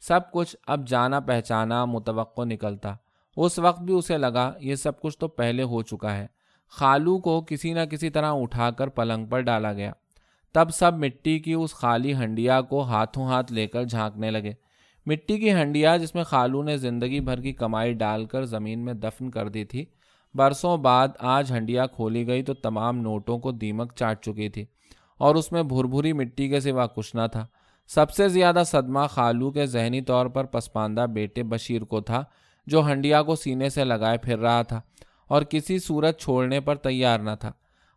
سب 0.00 0.20
کچھ 0.32 0.56
اب 0.66 0.88
جانا 0.88 1.20
پہچانا 1.20 1.84
متوقع 1.84 2.44
نکلتا۔ 2.44 2.94
اس 3.36 3.58
وقت 3.58 3.80
بھی 3.80 3.94
اسے 3.94 4.18
لگا، 4.18 4.52
یہ 4.60 4.74
سب 4.74 5.00
کچھ 5.00 5.18
تو 5.18 5.28
پہلے 5.28 5.62
ہو 5.62 5.82
چکا 5.82 6.16
ہے۔ 6.16 6.26
خالو 6.74 7.18
کو 7.18 7.40
کسی 7.40 7.72
نہ 7.72 7.80
کسی 7.80 8.10
طرح 8.10 8.32
اٹھا 8.32 8.70
کر 8.70 8.88
پلنگ 8.88 9.26
پر 9.26 9.40
ڈالا 9.40 9.72
گیا۔ 9.72 9.92
تب 10.54 10.70
سب 10.70 10.98
مٹی 10.98 11.38
کی 11.38 11.52
اس 11.52 11.74
خالی 11.74 12.14
ہنڈیا 12.14 12.60
کو 12.60 12.82
ہاتھوں 12.82 13.26
ہاتھ 13.26 13.52
لے 13.52 13.66
کر 13.66 13.84
جھانکنے 13.84 14.30
لگے۔ 14.30 14.52
مٹی 15.06 15.38
کی 15.38 15.52
ہنڈیا 15.52 15.96
جس 15.96 16.14
میں 16.14 16.24
خالو 16.24 16.62
نے 16.62 16.76
زندگی 16.76 17.20
بھر 17.20 17.40
کی 17.40 17.52
کمائی 17.52 17.92
ڈال 17.92 18.24
کر 18.24 18.44
زمین 18.44 18.84
میں 18.84 18.94
دفن 18.94 19.30
کر 19.30 19.48
دی 19.48 19.64
تھی، 19.64 19.84
برسوں 20.34 20.76
بعد 20.76 21.08
آج 21.18 21.52
ہنڈیا 21.52 21.86
کھولی 21.86 22.26
گئی 22.26 22.42
تو 22.42 22.54
تمام 22.54 22.98
نوٹوں 22.98 23.38
کو 23.38 23.52
دیمک 23.52 23.92
چاٹ 23.94 24.24
چکی 24.24 24.48
تھی 24.48 24.64
اور 25.18 25.34
اس 25.34 25.52
میں 25.52 25.62
بھر 25.62 25.84
بھری 25.84 26.12
مٹی 26.12 26.48
کے 26.48 26.60
سوا 26.60 26.86
کچھ 26.86 27.16
نہ 27.16 27.26
تھا۔ 27.32 27.46
سب 27.90 28.10
سے 28.10 28.28
زیادہ 28.28 28.62
صدمہ 28.66 29.06
خالو 29.10 29.50
کے 29.50 29.66
ذہنی 29.66 30.00
طور 30.00 30.26
پر 30.26 30.44
پسپاندہ 30.44 31.06
بیٹے 31.12 31.42
بشیر 31.42 31.82
کو 31.82 32.00
تھا، 32.00 32.24
جو 32.66 32.86
ہنڈیا 32.86 33.22
کو 33.22 33.34
سینے 33.34 33.68
سے 33.68 33.84
لگائے 33.84 34.18
پھر 34.18 34.38
رہا 34.38 34.62
تھا۔ 34.62 34.80
اور 35.28 35.42
کسی 35.42 35.78
صورت 35.78 36.20
چھوڑنے 36.20 36.60
پر 36.60 36.74
تیار 36.74 37.18
نہ 37.18 37.30
تھا۔ 37.40 37.52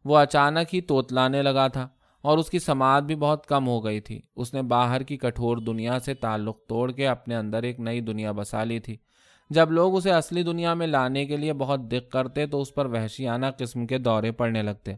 وہ 0.06 0.18
اچانک 0.18 0.76
ہی 0.76 0.82
توتلانے 0.82 1.42
لگا 1.42 1.68
تھا 1.68 1.88
اور 2.22 2.38
اس 2.38 2.50
کی 2.50 2.60
سماعت 2.60 3.04
بھی 3.04 3.16
بہت 3.16 3.46
کم 3.46 3.68
ہو 3.68 3.86
گئی 3.86 4.00
تھی۔ 4.00 4.22
اس 4.36 4.54
نے 4.54 4.62
باہر 4.62 5.04
کی 5.04 5.18
کٹھور 5.18 5.58
دنیا 5.58 6.00
سے 6.00 6.14
تعلق 6.14 6.58
توڑ 6.68 6.92
کے 6.92 7.08
اپنے 7.08 7.36
اندر 7.36 7.64
ایک 7.64 7.80
نئی 7.80 8.02
دنیا 8.02 8.32
بسا 8.32 8.64
لی 8.64 8.80
تھی۔ 8.80 8.98
جب 9.50 9.72
لوگ 9.72 9.96
اسے 9.96 10.12
اصلی 10.12 10.44
دنیا 10.44 10.74
میں 10.74 10.88
لانے 10.88 11.26
کے 11.26 11.38
لیے 11.38 11.54
بہت 11.54 11.80
دق 11.80 12.12
کرتے 12.12 12.46
تو 12.46 12.62
اس 12.62 12.74
پر 12.74 12.86
وحشیانہ 12.86 13.46
قسم 13.58 13.88
کے 13.88 13.98
دورے 13.98 14.32
پڑنے 14.32 14.62
لگتے۔ 14.62 14.94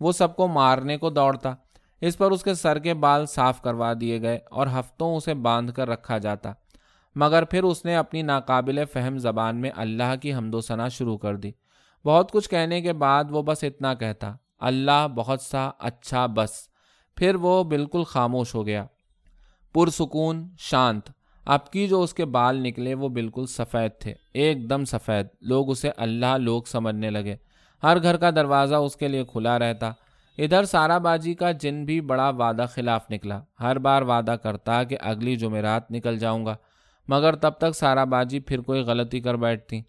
وہ 0.00 0.12
سب 0.12 0.36
کو 0.36 0.48
مارنے 0.48 0.96
کو 0.96 1.10
دوڑتا۔ 1.10 1.54
اس 2.00 2.18
پر 2.18 2.30
اس 2.30 2.42
کے 2.42 2.54
سر 2.54 2.78
کے 2.78 2.94
بال 2.94 3.26
صاف 3.26 3.62
کروا 3.62 3.92
دیے 4.00 4.22
گئے 4.22 4.38
اور 4.50 4.66
ہفتوں 4.66 5.16
اسے 5.16 5.34
باندھ 5.34 5.72
کر 5.72 5.88
رکھا 5.88 6.18
جاتا۔ 6.18 6.52
مگر 7.14 7.44
پھر 7.44 7.62
اس 7.62 7.84
نے 7.84 7.96
اپنی 7.96 8.22
ناقابل 8.22 8.84
فہم 8.92 9.18
زبان 9.18 9.56
میں 9.56 9.70
اللہ 9.76 10.14
کی 10.22 10.34
حمد 10.34 10.54
و 10.54 10.60
ثنا 10.60 10.88
شروع 10.88 11.18
کر 11.18 11.36
دی۔ 11.36 11.50
بہت 12.04 12.32
کچھ 12.32 12.48
کہنے 12.48 12.80
کے 12.80 12.92
بعد 12.92 13.24
وہ 13.30 13.42
بس 13.42 13.64
اتنا 13.64 13.94
کہتا، 13.94 14.34
اللہ 14.58 15.08
بہت 15.14 15.40
سا 15.40 15.70
اچھا 15.78 16.26
بس۔ 16.26 16.50
پھر 17.16 17.34
وہ 17.34 17.64
بالکل 17.64 18.02
خاموش 18.04 18.54
ہو 18.54 18.66
گیا۔ 18.66 18.86
پرسکون، 19.74 20.48
شانت۔ 20.58 21.10
اب 21.46 21.70
کی 21.70 21.88
جو 21.88 22.02
اس 22.02 22.14
کے 22.14 22.24
بال 22.24 22.62
نکلے 22.62 22.94
وہ 22.94 23.08
بالکل 23.08 23.46
سفید 23.46 24.00
تھے، 24.00 24.14
ایک 24.34 24.70
دم 24.70 24.84
سفید۔ 24.84 25.26
لوگ 25.40 25.70
اسے 25.70 25.90
اللہ 25.96 26.38
لوگ 26.38 26.62
سمجھنے 26.62 27.10
لگے۔ 27.10 27.36
ہر 27.82 28.02
گھر 28.02 28.16
کا 28.16 28.30
دروازہ 28.30 28.74
اس 28.74 28.96
کے 28.96 29.08
لیے 29.08 29.24
کھلا 29.24 29.58
رہتا۔ 29.58 29.92
ادھر 30.38 30.64
سارا 30.64 30.98
باجی 30.98 31.34
کا 31.34 31.52
جن 31.52 31.84
بھی 31.84 32.00
بڑا 32.00 32.28
وعدہ 32.28 32.66
خلاف 32.70 33.10
نکلا۔ 33.10 33.40
ہر 33.60 33.78
بار 33.78 34.02
وعدہ 34.02 34.36
کرتا 34.42 34.84
کہ 34.84 34.96
اگلی 35.00 35.36
جمعرات 35.36 35.90
نکل 35.90 36.18
جاؤں 36.18 36.46
گا۔ 36.46 36.56
مگر 37.08 37.34
تب 37.34 37.50
تک 37.50 37.76
سارا 37.76 38.04
باجی 38.04 38.40
پھر 38.40 38.60
کوئی 38.60 38.80
غلطی 38.82 39.20
کر 39.20 39.34
بیٹھتی۔ 39.34 39.80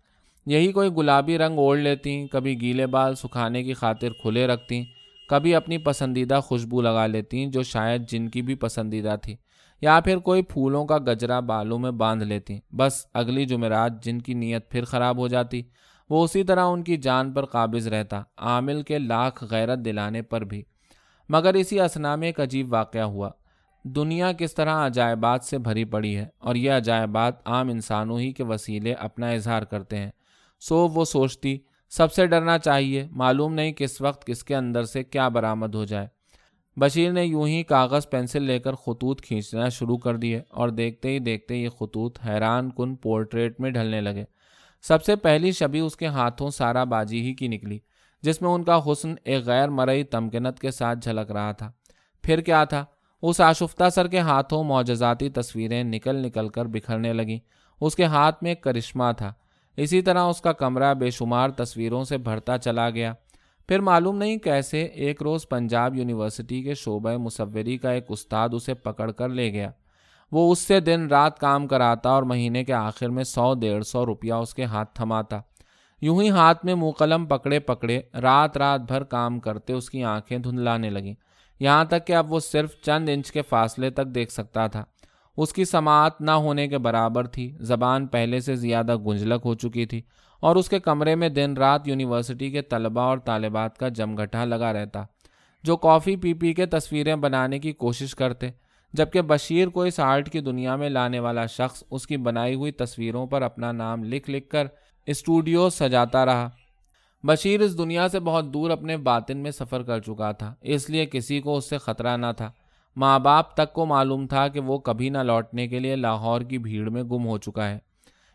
یہی 0.45 0.71
کوئی 0.71 0.89
گلابی 0.89 1.37
رنگ 1.37 1.57
اوڑھ 1.57 1.79
لیتی 1.79 2.25
کبھی 2.27 2.59
گیلے 2.61 2.85
بال 2.87 3.15
سکھانے 3.15 3.63
کی 3.63 3.73
خاطر 3.73 4.13
کھلے 4.21 4.45
رکھتی 4.47 4.83
کبھی 5.29 5.53
اپنی 5.55 5.77
پسندیدہ 5.77 6.39
خوشبو 6.43 6.81
لگا 6.81 7.05
لیتی 7.07 7.45
جو 7.45 7.63
شاید 7.63 8.09
جن 8.09 8.27
کی 8.29 8.41
بھی 8.41 8.55
پسندیدہ 8.55 9.15
تھی، 9.21 9.35
یا 9.81 9.99
پھر 9.99 10.17
کوئی 10.17 10.41
پھولوں 10.41 10.85
کا 10.85 10.97
گجرا 10.97 11.39
بالوں 11.41 11.77
میں 11.79 11.91
باندھ 11.91 12.23
لیتی 12.23 12.59
بس 12.71 13.05
اگلی 13.13 13.45
جمعرات 13.45 14.03
جن 14.03 14.19
کی 14.19 14.33
نیت 14.33 14.69
پھر 14.71 14.85
خراب 14.85 15.17
ہو 15.17 15.27
جاتی، 15.27 15.61
وہ 16.09 16.23
اسی 16.23 16.43
طرح 16.43 16.65
ان 16.65 16.83
کی 16.83 16.97
جان 16.97 17.31
پر 17.33 17.45
قابض 17.45 17.87
رہتا، 17.87 18.21
عامل 18.37 18.81
کے 18.81 18.99
لاکھ 18.99 19.43
غیرت 19.51 19.79
دلانے 19.85 20.21
پر 20.21 20.43
بھی۔ 20.43 20.61
مگر 21.29 21.53
اسی 21.53 21.79
اسنا 21.79 22.15
میں 22.15 22.27
ایک 22.27 22.39
عجیب 22.39 22.73
واقعہ 22.73 23.03
ہوا۔ 23.03 23.29
دنیا 23.85 24.31
کس 24.31 24.55
طرح 24.55 24.85
عجائبات 24.85 25.43
سے 25.43 25.57
بھری 25.57 25.85
پڑی 25.85 26.15
ہے، 26.17 26.25
اور 26.37 26.55
یہ 26.55 26.71
عجائبات 26.71 27.47
عام 27.47 27.69
انسانوں 27.69 28.19
ہی 28.19 28.31
کے 28.31 28.43
وسیلے 28.43 28.93
اپنا 28.93 29.29
اظہار 29.29 29.63
کرتے 29.63 29.97
ہیں۔ 29.97 30.11
سو 30.69 30.87
وہ 30.87 31.05
سوچتی، 31.05 31.57
سب 31.89 32.13
سے 32.13 32.25
ڈرنا 32.25 32.57
چاہیے، 32.57 33.07
معلوم 33.11 33.53
نہیں 33.53 33.71
کس 33.71 34.01
وقت 34.01 34.27
کس 34.27 34.43
کے 34.43 34.55
اندر 34.55 34.83
سے 34.83 35.03
کیا 35.03 35.27
برآمد 35.27 35.75
ہو 35.75 35.85
جائے۔ 35.85 36.07
بشیر 36.77 37.11
نے 37.11 37.23
یوں 37.23 37.47
ہی 37.47 37.63
کاغذ، 37.63 38.09
پینسل 38.09 38.43
لے 38.43 38.59
کر 38.59 38.73
خطوط 38.73 39.21
کھینچنا 39.21 39.69
شروع 39.69 39.97
کر 39.97 40.15
دیے 40.15 40.41
اور 40.49 40.69
دیکھتے 40.69 41.09
ہی 41.09 41.19
دیکھتے 41.19 41.55
یہ 41.55 41.69
خطوط 41.69 42.19
حیران 42.25 42.69
کن 42.69 42.95
پورٹریٹ 42.95 43.59
میں 43.59 43.71
ڈھلنے 43.71 44.01
لگے۔ 44.01 44.23
سب 44.81 45.03
سے 45.03 45.15
پہلی 45.15 45.51
شبی 45.51 45.79
اس 45.79 45.95
کے 45.95 46.07
ہاتھوں 46.07 46.49
سارا 46.49 46.83
باجی 46.83 47.21
ہی 47.21 47.33
کی 47.33 47.47
نکلی، 47.47 47.79
جس 48.21 48.41
میں 48.41 48.49
ان 48.49 48.63
کا 48.63 48.79
حسن 48.91 49.15
ایک 49.23 49.45
غیر 49.45 49.69
مرئی 49.69 50.03
تمکنت 50.03 50.59
کے 50.59 50.71
ساتھ 50.71 50.99
جھلک 50.99 51.31
رہا 51.31 51.51
تھا۔ 51.51 51.71
پھر 52.23 52.41
کیا 52.41 52.63
تھا؟ 52.63 52.85
اس 53.21 53.41
آشفتہ 53.41 53.89
سر 53.89 54.07
کے 54.07 54.19
ہاتھوں 54.19 54.63
معجزاتی 54.63 55.29
تصویریں 55.29 55.83
نکل 55.83 56.15
نکل 56.15 56.47
کر 56.47 56.65
بکھرنے 56.65 57.13
لگیں۔ 57.13 57.39
اس 57.81 57.95
کے 57.95 58.03
ہاتھ 58.03 58.43
میں 58.43 58.51
ایک 58.51 58.61
کرشمہ 58.61 59.03
تھا۔ 59.17 59.33
اسی 59.77 60.01
طرح 60.01 60.19
اس 60.19 60.41
کا 60.41 60.51
کمرہ 60.51 60.93
بے 60.93 61.09
شمار 61.09 61.49
تصویروں 61.49 62.03
سے 62.03 62.17
بھرتا 62.17 62.57
چلا 62.57 62.89
گیا۔ 62.89 63.13
پھر 63.67 63.79
معلوم 63.79 64.17
نہیں 64.17 64.37
کیسے 64.37 64.83
ایک 64.83 65.21
روز 65.21 65.49
پنجاب 65.49 65.95
یونیورسٹی 65.95 66.63
کے 66.63 66.73
شعبہ 66.73 67.17
مصوری 67.17 67.77
کا 67.77 67.91
ایک 67.91 68.05
استاد 68.09 68.49
اسے 68.51 68.73
پکڑ 68.73 69.11
کر 69.11 69.29
لے 69.29 69.53
گیا۔ 69.53 69.71
وہ 70.31 70.51
اس 70.51 70.59
سے 70.59 70.79
دن 70.79 71.07
رات 71.07 71.39
کام 71.39 71.67
کراتا 71.67 72.09
اور 72.09 72.23
مہینے 72.23 72.63
کے 72.63 72.73
آخر 72.73 73.09
میں 73.09 73.23
سو 73.23 73.53
ڈیڑھ 73.53 73.83
سو 73.83 74.05
روپیہ 74.05 74.33
اس 74.33 74.53
کے 74.53 74.63
ہاتھ 74.63 74.95
تھماتا۔ 74.95 75.39
یوں 76.01 76.21
ہی 76.21 76.29
ہاتھ 76.29 76.65
میں 76.65 76.75
منہ 76.75 76.91
قلم 76.91 77.25
پکڑے 77.25 77.59
پکڑے 77.59 78.01
رات 78.21 78.57
رات 78.57 78.81
بھر 78.81 79.03
کام 79.03 79.39
کرتے 79.39 79.73
اس 79.73 79.89
کی 79.89 80.03
آنکھیں 80.03 80.37
دھندلانے 80.37 80.89
لگیں۔ 80.89 81.13
یہاں 81.59 81.85
تک 81.85 82.07
کہ 82.07 82.13
اب 82.13 82.33
وہ 82.33 82.39
صرف 82.39 82.81
چند 82.81 83.09
انچ 83.09 83.31
کے 83.31 83.41
فاصلے 83.41 83.89
تک 83.89 84.05
دیکھ 84.05 84.31
سکتا 84.31 84.67
تھا۔ 84.67 84.83
اس 85.37 85.53
کی 85.53 85.65
سماعت 85.65 86.21
نہ 86.21 86.31
ہونے 86.31 86.67
کے 86.67 86.77
برابر 86.77 87.27
تھی۔ 87.27 87.55
زبان 87.59 88.07
پہلے 88.07 88.39
سے 88.39 88.55
زیادہ 88.55 88.95
گنجلک 88.97 89.41
ہو 89.45 89.53
چکی 89.53 89.85
تھی 89.85 90.01
اور 90.39 90.55
اس 90.55 90.69
کے 90.69 90.79
کمرے 90.79 91.15
میں 91.15 91.29
دن 91.29 91.53
رات 91.57 91.87
یونیورسٹی 91.87 92.51
کے 92.51 92.61
طلباء 92.61 93.03
اور 93.03 93.17
طالبات 93.17 93.77
کا 93.77 93.87
جمگھٹا 93.87 94.45
لگا 94.45 94.73
رہتا، 94.73 95.03
جو 95.63 95.77
کافی 95.77 96.15
پی 96.15 96.33
پی 96.33 96.53
کے 96.53 96.65
تصویریں 96.65 97.15
بنانے 97.15 97.59
کی 97.59 97.71
کوشش 97.71 98.15
کرتے، 98.15 98.49
جبکہ 98.93 99.21
بشیر 99.21 99.67
کو 99.67 99.83
اس 99.83 99.99
آرٹ 99.99 100.29
کی 100.29 100.39
دنیا 100.39 100.75
میں 100.75 100.89
لانے 100.89 101.19
والا 101.19 101.45
شخص 101.45 101.83
اس 101.91 102.07
کی 102.07 102.17
بنائی 102.17 102.55
ہوئی 102.55 102.71
تصویروں 102.71 103.27
پر 103.27 103.41
اپنا 103.41 103.71
نام 103.71 104.03
لکھ 104.03 104.29
لکھ 104.29 104.49
کر 104.49 104.67
اسٹوڈیو 105.05 105.69
سجاتا 105.69 106.25
رہا۔ 106.25 106.49
بشیر 107.23 107.61
اس 107.61 107.77
دنیا 107.77 108.07
سے 108.07 108.19
بہت 108.19 108.53
دور 108.53 108.69
اپنے 108.69 108.97
باطن 108.97 109.37
میں 109.37 109.51
سفر 109.51 109.83
کر 109.83 109.99
چکا 109.99 110.31
تھا، 110.31 110.53
اس 110.61 110.89
لیے 110.89 111.05
کسی 111.05 111.39
کو 111.41 111.57
اس 111.57 111.69
سے 111.69 111.77
خطرہ 111.77 112.17
نہ 112.17 112.31
تھا۔ 112.37 112.51
ماں 112.95 113.19
باپ 113.19 113.53
تک 113.53 113.73
کو 113.73 113.85
معلوم 113.85 114.27
تھا 114.27 114.47
کہ 114.47 114.59
وہ 114.59 114.77
کبھی 114.77 115.09
نہ 115.09 115.17
لوٹنے 115.17 115.67
کے 115.67 115.79
لیے 115.79 115.95
لاہور 115.95 116.41
کی 116.41 116.57
بھیڑ 116.57 116.89
میں 116.89 117.03
گم 117.03 117.27
ہو 117.27 117.37
چکا 117.37 117.69
ہے۔ 117.69 117.79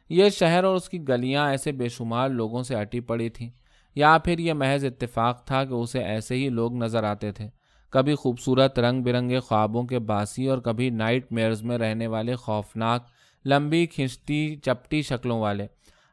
یہ 0.09 0.29
شہر 0.29 0.65
اور 0.65 0.77
اس 0.77 0.89
کی 0.89 1.09
گلیاں 1.09 1.51
ایسے 1.51 1.73
بے 1.73 1.89
شمار 1.89 2.29
لوگوں 2.29 2.63
سے 2.63 2.75
اٹی 2.75 3.01
پڑی 3.01 3.29
تھیں۔ 3.29 3.51
یا 3.95 4.19
پھر 4.25 4.39
یہ 4.39 4.53
محض 4.53 4.85
اتفاق 4.85 5.45
تھا 5.45 5.65
کہ 5.65 5.75
اسے 5.75 6.03
ایسے 6.03 6.35
ہی 6.35 6.49
لوگ 6.49 6.75
نظر 6.75 7.05
آتے 7.05 7.33
تھے۔ 7.33 7.49
کبھی 7.91 8.15
خوبصورت 8.15 8.79
رنگ 8.79 9.03
برنگے 9.03 9.41
خوابوں 9.41 9.83
کے 9.83 9.99
باسی 9.99 10.47
اور 10.47 10.59
کبھی 10.59 10.91
نائٹ 10.91 11.33
میئرز 11.33 11.63
میں 11.63 11.79
رہنے 11.79 12.07
والے 12.07 12.35
خوفناک، 12.35 13.07
لمبی، 13.45 13.87
کھنچتی، 13.87 14.57
چپٹی 14.57 15.03
شکلوں 15.03 15.41
والے، 15.41 15.67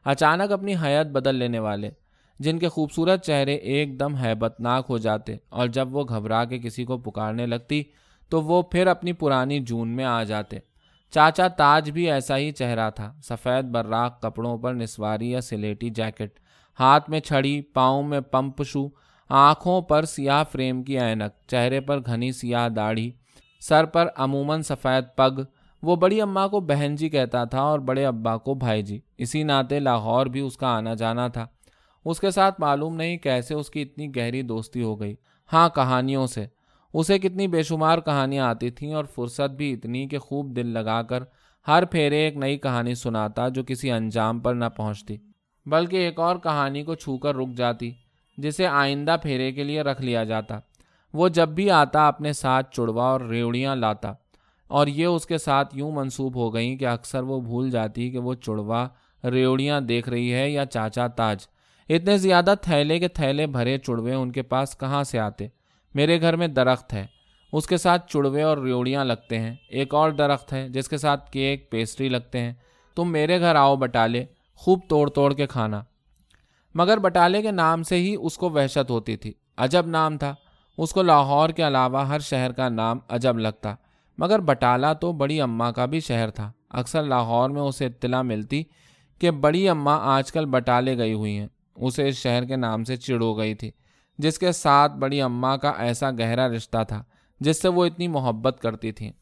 اچانک 0.04 0.52
اپنی 0.52 0.74
حیت 0.74 1.06
بدل 1.06 1.34
لینے 1.34 1.58
والے، 1.58 1.90
جن 2.38 2.58
کے 2.58 2.68
خوبصورت 2.68 3.24
چہرے 3.24 3.54
ایک 3.54 4.00
دم 4.00 4.14
حیبت 4.14 4.60
ناک 4.60 4.86
ہو 4.88 4.98
جاتے 4.98 5.36
اور 5.48 5.66
جب 5.66 5.96
وہ 5.96 6.04
گھبرا 6.08 6.44
کے 6.44 6.58
کسی 6.58 6.84
کو 6.84 6.98
پکارنے 6.98 7.46
لگتی 7.46 7.82
تو 8.28 8.42
وہ 8.42 8.62
پھر 8.62 8.86
اپنی 8.86 9.12
پرانی 9.12 9.58
جون 9.58 9.88
میں 9.88 10.04
آ 10.04 10.22
جاتے۔ 10.22 10.58
چاچا 11.10 11.48
تاج 11.48 11.90
بھی 11.90 12.10
ایسا 12.10 12.38
ہی 12.38 12.52
چہرہ 12.52 12.90
تھا، 12.90 13.12
سفید 13.22 13.64
براق 13.64 14.22
کپڑوں 14.22 14.58
پر 14.58 14.74
نسواری 14.74 15.30
یا 15.30 15.40
سلیٹی 15.40 15.90
جیکٹ، 15.90 16.40
ہاتھ 16.80 17.10
میں 17.10 17.20
چھڑی، 17.20 17.62
پاؤں 17.62 18.02
میں 18.02 18.20
پمپ 18.20 18.62
شو، 18.64 18.88
آنکھوں 19.28 19.80
پر 19.80 20.04
سیاہ 20.04 20.44
فریم 20.52 20.82
کی 20.82 20.98
اینک، 20.98 21.48
چہرے 21.48 21.80
پر 21.80 21.98
گھنی 22.06 22.32
سیاہ 22.32 22.68
داڑھی، 22.68 23.10
سر 23.60 23.84
پر 23.84 24.08
عموماً 24.16 24.62
سفید 24.62 25.04
پگ۔ 25.16 25.40
وہ 25.82 25.96
بڑی 25.96 26.20
اماں 26.20 26.48
کو 26.48 26.60
بہن 26.60 26.96
جی 26.96 27.08
کہتا 27.08 27.44
تھا 27.44 27.60
اور 27.60 27.78
بڑے 27.78 28.06
ابا 28.06 28.36
کو 28.36 28.54
بھائی 28.54 28.82
جی۔ 28.82 29.00
اسی 29.18 29.42
ناطے 29.42 29.80
لاہور 29.80 30.26
بھی 30.26 30.40
اس 30.40 30.56
کا 30.56 30.66
آنا 30.66 30.94
جانا 30.94 31.28
تھا۔ 31.28 31.46
اس 32.04 32.20
کے 32.20 32.30
ساتھ 32.30 32.60
معلوم 32.60 32.96
نہیں 32.96 33.16
کیسے 33.16 33.54
اس 33.54 33.70
کی 33.70 33.82
اتنی 33.82 34.16
گہری 34.16 34.42
دوستی 34.42 34.82
ہو 34.82 35.00
گئی۔ 35.00 35.14
ہاں 35.52 35.68
کہانیوں 35.68 36.26
سے۔ 36.26 36.46
اسے 36.94 37.18
کتنی 37.18 37.46
بے 37.48 37.62
شمار 37.62 37.98
کہانیاں 37.98 38.46
آتی 38.46 38.70
تھیں 38.70 38.92
اور 38.94 39.04
فرصت 39.04 39.56
بھی 39.56 39.72
اتنی 39.72 40.06
کہ 40.08 40.18
خوب 40.18 40.54
دل 40.56 40.66
لگا 40.66 41.00
کر 41.02 41.22
ہر 41.66 41.84
پھیرے 41.84 42.18
ایک 42.24 42.36
نئی 42.36 42.56
کہانی 42.58 42.94
سناتا 42.94 43.48
جو 43.48 43.62
کسی 43.64 43.90
انجام 43.90 44.40
پر 44.40 44.54
نہ 44.54 44.64
پہنچتی، 44.76 45.16
بلکہ 45.66 45.96
ایک 45.96 46.20
اور 46.20 46.36
کہانی 46.36 46.82
کو 46.82 46.94
چھو 46.94 47.16
کر 47.18 47.36
رک 47.36 47.56
جاتی، 47.56 47.90
جسے 48.38 48.66
آئندہ 48.66 49.16
پھیرے 49.22 49.50
کے 49.52 49.64
لیے 49.64 49.82
رکھ 49.82 50.02
لیا 50.02 50.22
جاتا۔ 50.24 50.58
وہ 51.14 51.28
جب 51.28 51.48
بھی 51.48 51.70
آتا 51.70 52.06
اپنے 52.08 52.32
ساتھ 52.32 52.74
چڑوا 52.74 53.04
اور 53.04 53.20
ریوڑیاں 53.20 53.74
لاتا، 53.76 54.12
اور 54.70 54.86
یہ 54.86 55.06
اس 55.06 55.26
کے 55.26 55.38
ساتھ 55.38 55.76
یوں 55.76 55.90
منسوب 55.92 56.34
ہو 56.36 56.52
گئیں 56.54 56.76
کہ 56.76 56.86
اکثر 56.86 57.22
وہ 57.22 57.40
بھول 57.40 57.70
جاتی 57.70 58.10
کہ 58.10 58.18
وہ 58.18 58.34
چڑوا، 58.36 58.86
ریوڑیاں 59.24 59.80
دیکھ 59.80 60.08
رہی 60.08 60.32
ہے 60.34 60.48
یا 60.50 60.64
چاچا 60.66 61.06
تاج۔ 61.08 61.46
اتنے 61.88 62.16
زیادہ 62.18 62.54
تھیلے 62.62 62.98
کے 62.98 63.08
تھیلے 63.08 63.46
بھرے 63.46 63.76
چڑوے 63.78 64.14
ان 64.14 64.32
کے 64.32 64.42
پاس 64.42 64.76
کہاں 64.78 65.02
سے 65.04 65.18
آتے؟ 65.18 65.48
میرے 65.96 66.20
گھر 66.20 66.36
میں 66.36 66.48
درخت 66.48 66.92
ہے۔ 66.92 67.06
اس 67.52 67.66
کے 67.66 67.76
ساتھ 67.76 68.12
چڑوے 68.12 68.42
اور 68.42 68.58
ریوڑیاں 68.58 69.04
لگتے 69.04 69.38
ہیں۔ 69.38 69.54
ایک 69.68 69.94
اور 69.94 70.10
درخت 70.10 70.52
ہے 70.52 70.68
جس 70.68 70.88
کے 70.88 70.96
ساتھ 70.96 71.32
کیک، 71.32 71.70
پیسٹری 71.70 72.08
لگتے 72.08 72.40
ہیں۔ 72.40 72.52
تم 72.96 73.12
میرے 73.12 73.40
گھر 73.40 73.54
آؤ 73.54 73.76
بٹالے، 73.76 74.24
خوب 74.54 74.80
توڑ 74.88 75.10
توڑ 75.10 75.34
کے 75.34 75.46
کھانا۔ 75.46 75.82
مگر 76.74 76.98
بٹالے 76.98 77.42
کے 77.42 77.50
نام 77.50 77.82
سے 77.82 77.96
ہی 77.96 78.16
اس 78.20 78.36
کو 78.36 78.50
وحشت 78.50 78.90
ہوتی 78.90 79.16
تھی۔ 79.16 79.32
عجب 79.56 79.86
نام 79.86 80.18
تھا۔ 80.18 80.34
اس 80.78 80.92
کو 80.92 81.02
لاہور 81.02 81.48
کے 81.48 81.66
علاوہ 81.66 82.08
ہر 82.08 82.18
شہر 82.18 82.52
کا 82.52 82.68
نام 82.68 82.98
عجب 83.08 83.38
لگتا۔ 83.38 83.74
مگر 84.18 84.38
بٹالہ 84.38 84.86
تو 85.00 85.12
بڑی 85.12 85.40
اماں 85.40 85.72
کا 85.72 85.86
بھی 85.86 86.00
شہر 86.00 86.30
تھا۔ 86.30 86.52
اکثر 86.70 87.02
لاہور 87.02 87.50
میں 87.50 87.62
اسے 87.62 87.86
اطلاع 87.86 88.22
ملتی 88.22 88.62
کہ 89.18 89.30
بڑی 89.30 89.68
اماں 89.68 90.00
آج 90.02 90.32
کل 90.32 90.44
بٹالے 90.44 90.98
گئی 90.98 91.12
ہوئی 91.12 91.38
ہیں۔ 91.38 91.46
اسے 91.76 92.08
اس 92.08 92.16
شہر 92.16 92.44
کے 92.44 92.56
نام 92.56 92.84
سے 92.84 92.96
چڑ 92.96 93.22
ہو 93.22 93.38
گئی 93.38 93.54
تھی۔ 93.54 93.70
جس 94.18 94.38
کے 94.38 94.52
ساتھ 94.52 94.92
بڑی 94.92 95.20
اماں 95.20 95.56
کا 95.56 95.72
ایسا 95.78 96.10
گہرا 96.10 96.48
رشتہ 96.48 96.78
تھا، 96.88 97.02
جس 97.40 97.62
سے 97.62 97.68
وہ 97.68 97.84
اتنی 97.84 98.08
محبت 98.08 98.60
کرتی 98.62 98.92
تھیں۔ 98.92 99.12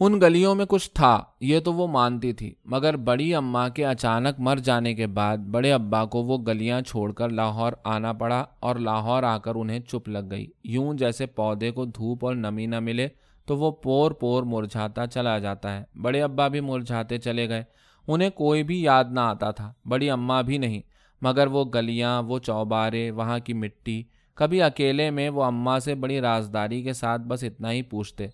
ان 0.00 0.20
گلیوں 0.20 0.54
میں 0.54 0.64
کچھ 0.68 0.90
تھا، 0.90 1.24
یہ 1.40 1.60
تو 1.60 1.72
وہ 1.72 1.86
مانتی 1.86 2.32
تھی، 2.32 2.54
مگر 2.64 2.96
بڑی 2.96 3.34
اماں 3.34 3.68
کے 3.68 3.86
اچانک 3.86 4.40
مر 4.40 4.56
جانے 4.56 4.94
کے 4.94 5.06
بعد 5.06 5.38
بڑے 5.38 5.72
ابا 5.72 6.04
کو 6.04 6.22
وہ 6.22 6.38
گلیاں 6.38 6.80
چھوڑ 6.80 7.12
کر 7.12 7.28
لاہور 7.28 7.72
آنا 7.84 8.12
پڑا 8.12 8.44
اور 8.60 8.76
لاہور 8.76 9.22
آ 9.22 9.38
کر 9.38 9.54
انہیں 9.54 9.80
چپ 9.80 10.08
لگ 10.08 10.30
گئی۔ 10.30 10.46
یوں 10.64 10.94
جیسے 10.94 11.26
پودے 11.26 11.70
کو 11.70 11.84
دھوپ 11.84 12.26
اور 12.26 12.34
نمی 12.34 12.66
نہ 12.66 12.80
ملے 12.80 13.08
تو 13.46 13.56
وہ 13.56 13.70
پور 13.70 14.10
پور 14.10 14.42
مرجھاتا 14.42 15.06
چلا 15.06 15.38
جاتا 15.38 15.78
ہے۔ 15.78 15.84
بڑے 16.02 16.22
ابا 16.22 16.48
بھی 16.48 16.60
مرجھاتے 16.60 17.18
چلے 17.18 17.48
گئے۔ 17.48 17.64
انہیں 18.08 18.30
کوئی 18.30 18.62
بھی 18.62 18.82
یاد 18.82 19.04
نہ 19.10 19.20
آتا 19.20 19.50
تھا۔ 19.50 19.72
بڑی 19.88 20.10
اماں 20.10 20.42
بھی 20.42 20.58
نہیں، 20.58 20.80
مگر 21.22 21.46
وہ 21.46 21.64
گلیاں، 21.74 22.22
وہ 22.22 22.38
چوبارے، 22.38 23.10
وہاں 23.10 23.38
کی 23.38 23.52
مٹی 23.52 24.02
کبھی 24.38 24.62
اکیلے 24.62 25.10
میں 25.10 25.28
وہ 25.28 25.44
اماں 25.44 25.78
سے 25.78 25.94
بڑی 25.94 26.20
رازداری 26.20 26.82
کے 26.82 26.92
ساتھ 26.92 27.22
بس 27.22 27.44
اتنا 27.44 27.72
ہی 27.72 27.82
پوچھتے 27.82 28.26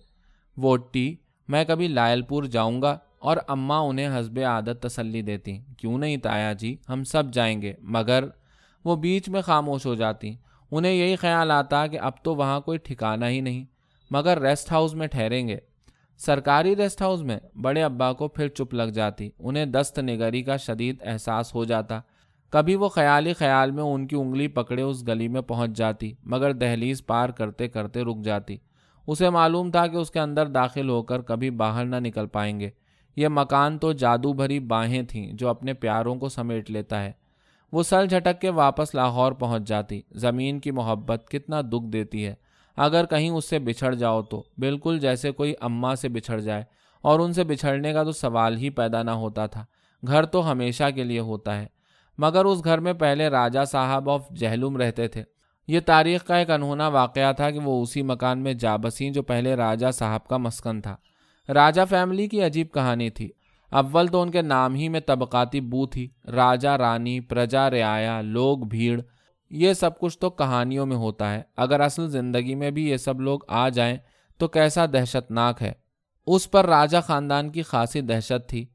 ووٹی 0.57 1.15
میں 1.47 1.65
کبھی 1.65 1.87
لائل 1.87 2.21
پور 2.21 2.43
جاؤں 2.43 2.81
گا؟ 2.81 2.97
اور 3.19 3.37
اماں 3.47 3.79
انہیں 3.79 4.19
حسب 4.19 4.39
عادت 4.39 4.81
تسلی 4.81 5.21
دیتی، 5.21 5.59
کیوں 5.77 5.97
نہیں 5.97 6.17
تایا 6.17 6.53
جی 6.53 6.77
ہم 6.89 7.03
سب 7.03 7.33
جائیں 7.33 7.61
گے۔ 7.61 7.73
مگر 7.81 8.23
وہ 8.85 8.95
بیچ 8.95 9.29
میں 9.29 9.41
خاموش 9.41 9.85
ہو 9.85 9.95
جاتی۔ 9.95 10.33
انہیں 10.71 10.93
یہی 10.93 11.15
خیال 11.15 11.51
آتا 11.51 11.87
کہ 11.87 11.99
اب 11.99 12.11
تو 12.23 12.35
وہاں 12.35 12.59
کوئی 12.59 12.77
ٹھکانہ 12.77 13.25
ہی 13.25 13.41
نہیں، 13.41 13.65
مگر 14.11 14.41
ریسٹ 14.41 14.71
ہاؤس 14.71 14.93
میں 14.93 15.07
ٹھہریں 15.07 15.47
گے۔ 15.47 15.57
سرکاری 16.17 16.75
ریسٹ 16.75 17.01
ہاؤس 17.01 17.21
میں 17.21 17.39
بڑے 17.61 17.83
ابا 17.83 18.13
کو 18.13 18.27
پھر 18.27 18.47
چپ 18.47 18.73
لگ 18.73 18.83
جاتی، 18.83 19.29
انہیں 19.39 19.65
دست 19.65 19.99
نگری 19.99 20.43
کا 20.43 20.57
شدید 20.57 20.95
احساس 21.01 21.55
ہو 21.55 21.65
جاتا۔ 21.65 22.01
کبھی 22.49 22.75
وہ 22.75 22.89
خیالی 22.89 23.33
خیال 23.33 23.71
میں 23.71 23.83
ان 23.83 24.07
کی 24.07 24.15
انگلی 24.15 24.47
پکڑے 24.47 24.81
اس 24.81 25.07
گلی 25.07 25.27
میں 25.27 25.41
پہنچ 25.41 25.71
جاتی، 25.71 26.13
مگر 26.23 26.53
دہلیز 26.53 27.05
پار 27.05 27.29
کرتے 27.29 27.67
کرتے 27.67 28.01
رک 28.01 28.23
جاتی۔ 28.23 28.57
اسے 29.07 29.29
معلوم 29.29 29.71
تھا 29.71 29.87
کہ 29.87 29.97
اس 29.97 30.11
کے 30.11 30.19
اندر 30.19 30.47
داخل 30.47 30.89
ہو 30.89 31.03
کر 31.03 31.21
کبھی 31.21 31.49
باہر 31.49 31.85
نہ 31.85 31.95
نکل 31.95 32.27
پائیں 32.27 32.59
گے۔ 32.59 32.69
یہ 33.15 33.27
مکان 33.31 33.77
تو 33.77 33.91
جادو 33.91 34.33
بھری 34.33 34.59
باہیں 34.59 35.03
تھیں 35.03 35.33
جو 35.33 35.47
اپنے 35.49 35.73
پیاروں 35.73 36.15
کو 36.15 36.29
سمیٹ 36.29 36.71
لیتا 36.71 37.03
ہے۔ 37.03 37.11
وہ 37.71 37.83
سل 37.83 38.07
جھٹک 38.07 38.41
کے 38.41 38.49
واپس 38.49 38.95
لاہور 38.95 39.31
پہنچ 39.31 39.67
جاتی۔ 39.67 40.01
زمین 40.11 40.59
کی 40.59 40.71
محبت 40.71 41.29
کتنا 41.29 41.61
دکھ 41.61 41.89
دیتی 41.93 42.25
ہے۔ 42.25 42.35
اگر 42.77 43.05
کہیں 43.05 43.29
اس 43.29 43.49
سے 43.49 43.59
بچھڑ 43.59 43.93
جاؤ 43.95 44.21
تو۔ 44.21 44.43
بالکل 44.57 44.99
جیسے 44.99 45.31
کوئی 45.31 45.53
اماں 45.61 45.95
سے 45.95 46.09
بچھڑ 46.09 46.39
جائے۔ 46.39 46.63
اور 47.01 47.19
ان 47.19 47.33
سے 47.33 47.43
بچھڑنے 47.43 47.93
کا 47.93 48.03
تو 48.03 48.11
سوال 48.11 48.57
ہی 48.57 48.69
پیدا 48.69 49.03
نہ 49.03 49.11
ہوتا 49.11 49.45
تھا۔ 49.45 49.65
گھر 50.07 50.25
تو 50.25 50.51
ہمیشہ 50.51 50.83
کے 50.95 51.03
لیے 51.03 51.19
ہوتا 51.19 51.61
ہے۔ 51.61 51.74
مگر 52.17 52.45
اس 52.45 52.63
گھر 52.63 52.77
میں 52.77 52.93
پہلے 52.93 53.27
راجہ 53.27 53.65
صاحب 53.65 54.09
آف 54.09 54.29
جہلوم 54.29 54.77
رہتے 54.77 55.07
تھے۔ 55.07 55.23
یہ 55.67 55.79
تاریخ 55.85 56.23
کا 56.23 56.35
ایک 56.35 56.51
انہونا 56.51 56.87
واقعہ 56.87 57.33
تھا 57.33 57.51
کہ 57.51 57.59
وہ 57.59 57.81
اسی 57.81 58.01
مکان 58.01 58.39
میں 58.39 58.53
جا 58.53 58.75
بسیں 58.75 59.09
جو 59.09 59.23
پہلے 59.23 59.55
راجہ 59.55 59.91
صاحب 59.91 60.27
کا 60.27 60.37
مسکن 60.37 60.81
تھا۔ 60.81 60.95
راجہ 61.53 61.81
فیملی 61.89 62.27
کی 62.27 62.41
عجیب 62.41 62.67
کہانی 62.73 63.09
تھی۔ 63.09 63.29
اول 63.71 64.07
تو 64.07 64.21
ان 64.21 64.31
کے 64.31 64.41
نام 64.41 64.75
ہی 64.75 64.89
میں 64.89 64.99
طبقاتی 64.99 65.61
بو 65.61 65.85
تھی۔ 65.85 66.09
راجہ 66.27 66.69
رانی، 66.69 67.19
پرجا 67.19 67.69
رعایا، 67.69 68.21
لوگ، 68.21 68.57
بھیڑ، 68.57 69.01
یہ 69.49 69.73
سب 69.73 69.99
کچھ 69.99 70.19
تو 70.19 70.29
کہانیوں 70.29 70.85
میں 70.85 70.95
ہوتا 70.95 71.33
ہے۔ 71.33 71.41
اگر 71.57 71.79
اصل 71.79 72.09
زندگی 72.09 72.55
میں 72.55 72.71
بھی 72.71 72.89
یہ 72.89 72.97
سب 72.97 73.21
لوگ 73.21 73.39
آ 73.47 73.69
جائیں 73.69 73.97
تو 74.37 74.47
کیسا 74.47 74.85
دہشت 74.85 75.31
ناک 75.31 75.61
ہے۔ 75.61 75.71
اس 76.27 76.51
پر 76.51 76.65
راجہ 76.65 76.97
خاندان 77.03 77.49
کی 77.49 77.61
خاصی 77.61 78.01
دہشت 78.01 78.49
تھی۔ 78.49 78.65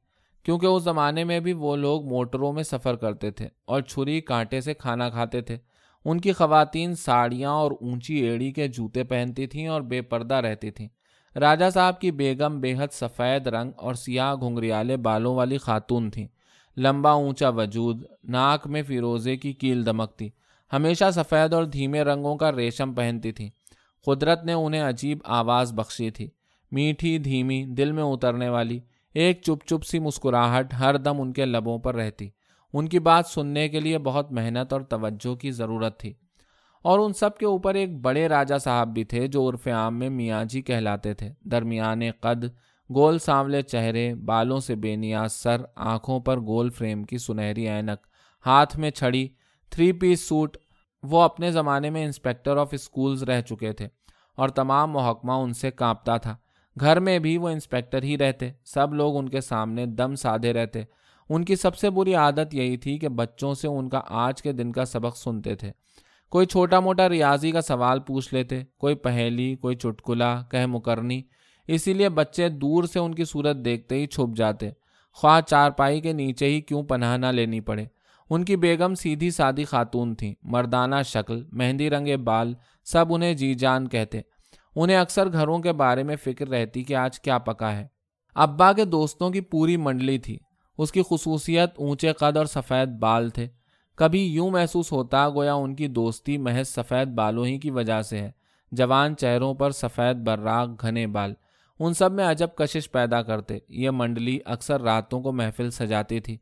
کیونکہ 0.42 0.66
اس 0.66 0.82
زمانے 0.82 1.24
میں 1.24 1.40
بھی 1.40 1.52
وہ 1.52 1.76
لوگ 1.76 2.04
موٹروں 2.04 2.52
میں 2.52 2.62
سفر 2.62 2.96
کرتے 2.96 3.30
تھے 3.30 3.48
اور 3.64 3.80
چھری 3.80 4.20
کانٹے 4.20 4.60
سے 4.60 4.74
کھانا 4.74 5.10
کھاتے 5.10 5.40
تھے۔ 5.40 5.56
ان 6.04 6.20
کی 6.20 6.32
خواتین 6.32 6.94
ساڑیاں 6.94 7.50
اور 7.50 7.72
اونچی 7.80 8.14
ایڑی 8.14 8.52
کے 8.52 8.68
جوتے 8.68 9.04
پہنتی 9.04 9.46
تھیں 9.46 9.66
اور 9.66 9.80
بے 9.80 10.02
پردہ 10.02 10.34
رہتی 10.34 10.70
تھیں۔ 10.70 10.88
راجہ 11.38 11.70
صاحب 11.74 12.00
کی 12.00 12.10
بیگم 12.10 12.60
بے 12.60 12.74
حد 12.78 12.92
سفید 12.92 13.46
رنگ 13.46 13.70
اور 13.76 13.94
سیاہ 13.94 14.34
گھنگریالے 14.34 14.96
بالوں 14.96 15.34
والی 15.34 15.58
خاتون 15.58 16.10
تھیں۔ 16.10 16.26
لمبا 16.76 17.10
اونچا 17.10 17.48
وجود، 17.48 18.02
ناک 18.24 18.66
میں 18.66 18.82
فیروزے 18.82 19.36
کی 19.36 19.52
کیل 19.52 19.86
دمکتی 19.86 20.28
ہمیشہ 20.72 21.04
سفید 21.12 21.52
اور 21.52 21.64
دھیمے 21.64 22.02
رنگوں 22.02 22.36
کا 22.36 22.52
ریشم 22.52 22.94
پہنتی 22.94 23.32
تھیں۔ 23.32 23.50
قدرت 24.06 24.44
نے 24.44 24.52
انہیں 24.52 24.82
عجیب 24.82 25.18
آواز 25.24 25.72
بخشی 25.72 26.10
تھی۔ 26.10 26.30
میٹھی، 26.70 27.18
دھیمی، 27.18 27.64
دل 27.64 27.92
میں 27.92 28.02
اترنے 28.02 28.48
والی۔ 28.48 28.80
ایک 29.14 29.42
چپ 29.42 29.66
چپ 29.66 29.84
سی 29.84 29.98
مسکراہٹ 29.98 30.74
ہر 30.74 30.96
دم 30.96 31.20
ان 31.20 31.32
کے 31.32 31.44
لبوں 31.44 31.78
پر 31.78 31.94
رہتی۔ 31.94 32.28
ان 32.72 32.88
کی 32.88 32.98
بات 32.98 33.26
سننے 33.26 33.68
کے 33.68 33.80
لیے 33.80 33.98
بہت 33.98 34.32
محنت 34.32 34.72
اور 34.72 34.80
توجہ 34.80 35.34
کی 35.34 35.50
ضرورت 35.50 36.00
تھی۔ 36.00 36.14
اور 36.82 36.98
ان 36.98 37.12
سب 37.12 37.38
کے 37.38 37.46
اوپر 37.46 37.74
ایک 37.74 38.00
بڑے 38.00 38.28
راجہ 38.28 38.58
صاحب 38.58 38.88
بھی 38.88 39.04
تھے 39.04 39.26
جو 39.26 39.50
عرف 39.50 39.66
عام 39.66 39.98
میں 39.98 40.10
میاں 40.10 40.44
جی 40.44 40.62
کہلاتے 40.62 41.14
تھے۔ 41.14 41.32
درمیان 41.42 42.00
قد، 42.20 42.44
گول 42.94 43.18
سانولے 43.18 43.62
چہرے، 43.62 44.14
بالوں 44.14 44.60
سے 44.60 44.74
بے 44.74 44.96
نیاز 44.96 45.32
سر، 45.32 45.56
آنکھوں 45.76 46.20
پر 46.20 46.40
گول 46.40 46.70
فریم 46.70 47.04
کی 47.04 47.18
سنہری 47.18 47.68
اینک 47.68 48.06
ہاتھ 48.46 48.76
میں 48.76 48.90
چھڑی 48.90 49.28
تھری 49.70 49.92
پیس 49.92 50.28
سوٹ، 50.28 50.56
وہ 51.02 51.22
اپنے 51.22 51.50
زمانے 51.50 51.90
میں 51.90 52.04
انسپیکٹر 52.04 52.56
آف 52.56 52.68
اسکولز 52.72 53.22
رہ 53.22 53.40
چکے 53.40 53.72
تھے 53.72 53.88
اور 54.36 54.48
تمام 54.48 54.90
محکمہ 54.90 55.32
ان 55.32 55.52
سے 55.52 55.70
کانپتا 55.70 56.16
تھا۔ 56.16 56.36
گھر 56.80 57.00
میں 57.00 57.18
بھی 57.18 57.38
وہ 57.38 57.48
انسپیکٹر 57.48 58.02
ہی 58.02 58.18
رہتے، 58.18 58.50
سب 58.64 58.94
لوگ 58.94 59.16
ان 59.16 59.28
کے 59.28 59.40
سامنے 59.40 59.86
دم 59.86 60.14
سادھے 60.14 60.52
رہتے۔ 60.52 60.82
ان 61.28 61.44
کی 61.44 61.56
سب 61.56 61.76
سے 61.76 61.90
بری 61.90 62.14
عادت 62.14 62.54
یہی 62.54 62.76
تھی 62.76 62.98
کہ 62.98 63.08
بچوں 63.08 63.54
سے 63.54 63.68
ان 63.68 63.88
کا 63.88 64.00
آج 64.08 64.42
کے 64.42 64.52
دن 64.52 64.72
کا 64.72 64.84
سبق 64.84 65.16
سنتے 65.16 65.54
تھے۔ 65.54 65.72
کوئی 66.30 66.46
چھوٹا 66.46 66.80
موٹا 66.80 67.08
ریاضی 67.08 67.50
کا 67.50 67.60
سوال 67.60 68.00
پوچھ 68.00 68.34
لیتے، 68.34 68.62
کوئی 68.78 68.94
پہیلی 68.94 69.56
کوئی 69.56 69.76
چٹکلا 69.76 70.42
کہ 70.50 70.66
مکرنی۔ 70.66 71.22
اسی 71.66 71.92
لیے 71.92 72.08
بچے 72.08 72.48
دور 72.48 72.84
سے 72.84 72.98
ان 72.98 73.14
کی 73.14 73.24
صورت 73.24 73.56
دیکھتے 73.64 73.94
ہی 73.94 74.06
چھپ 74.06 74.36
جاتے۔ 74.36 74.70
خواہ 75.12 75.40
چارپائی 75.40 76.00
کے 76.00 76.12
نیچے 76.12 76.46
ہی 76.46 76.60
کیوں 76.60 76.82
پناہ 76.82 77.16
نہ 77.16 77.26
لینی 77.26 77.60
پڑے۔ 77.60 77.84
ان 78.30 78.44
کی 78.44 78.56
بیگم 78.56 78.94
سیدھی 78.94 79.30
سادی 79.30 79.64
خاتون 79.64 80.14
تھیں، 80.14 80.34
مردانہ 80.42 80.94
شکل، 81.04 81.44
مہندی 81.52 81.90
رنگے 81.90 82.16
بال، 82.16 82.54
سب 82.84 83.06
انہیں 83.10 83.34
جی 83.34 83.54
جان 83.54 83.88
کہتے۔ 83.88 84.20
انہیں 84.76 84.96
اکثر 84.96 85.32
گھروں 85.32 85.58
کے 85.58 85.72
بارے 85.72 86.02
میں 86.02 86.16
فکر 86.16 86.48
رہتی 86.48 86.82
کہ 86.82 86.96
آج 86.96 87.20
کیا 87.20 87.38
پکا 87.38 87.76
ہے۔ 87.76 87.86
ابا 88.34 88.72
کے 88.72 88.84
دوستوں 88.84 89.30
کی 89.30 89.40
پوری 89.40 89.76
منڈلی 89.76 90.18
تھی۔ 90.18 90.38
اس 90.78 90.92
کی 90.92 91.02
خصوصیت 91.10 91.70
اونچے 91.76 92.12
قد 92.12 92.36
اور 92.36 92.46
سفید 92.46 92.88
بال 92.88 93.30
تھے۔ 93.30 93.48
کبھی 93.96 94.24
یوں 94.24 94.50
محسوس 94.50 94.92
ہوتا 94.92 95.28
گویا 95.30 95.54
ان 95.54 95.74
کی 95.74 95.88
دوستی 95.88 96.38
محض 96.38 96.68
سفید 96.68 97.08
بالوں 97.08 97.46
ہی 97.46 97.58
کی 97.58 97.70
وجہ 97.70 98.02
سے 98.02 98.18
ہے۔ 98.18 98.30
جوان 98.72 99.16
چہروں 99.16 99.54
پر 99.54 99.70
سفید 99.70 100.16
براغ، 100.16 100.68
گھنے 100.80 101.06
بال۔ 101.06 101.34
ان 101.78 101.94
سب 101.94 102.12
میں 102.12 102.24
عجب 102.24 102.48
کشش 102.54 102.90
پیدا 102.90 103.22
کرتے۔ 103.22 103.58
یہ 103.68 103.90
منڈلی 103.90 104.38
اکثر 104.44 104.80
راتوں 104.80 105.20
کو 105.20 105.32
محفل 105.32 105.70
سجاتی 105.70 106.20
تھی۔ 106.20 106.36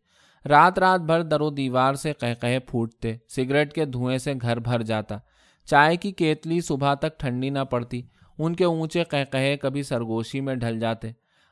رات 0.49 0.79
رات 0.79 1.01
بھر 1.01 1.23
در 1.23 1.41
و 1.41 1.51
دیوار 1.51 1.95
سے 1.95 2.12
کہہ 2.21 2.59
پھوٹتے۔ 2.67 3.17
سگریٹ 3.29 3.73
کے 3.73 3.85
دھوئیں 3.85 4.19
سے 4.19 4.35
گھر 4.43 4.59
بھر 4.59 4.83
جاتا۔ 4.83 5.19
چائے 5.64 5.97
کی 5.97 6.12
کیتلی 6.12 6.61
صبح 6.61 6.95
تک 6.95 7.19
ٹھنڈی 7.19 7.51
نہ 7.51 7.59
پڑتی۔ 7.59 8.03
ان 8.38 8.55
کے 8.55 8.64
اونچے 8.64 9.05
کہے 9.05 9.57
کبھی 9.57 9.83
سرگوشی 9.83 10.40
میں 10.40 10.55
ڈھل 10.55 10.81
جاتے۔ 10.81 11.11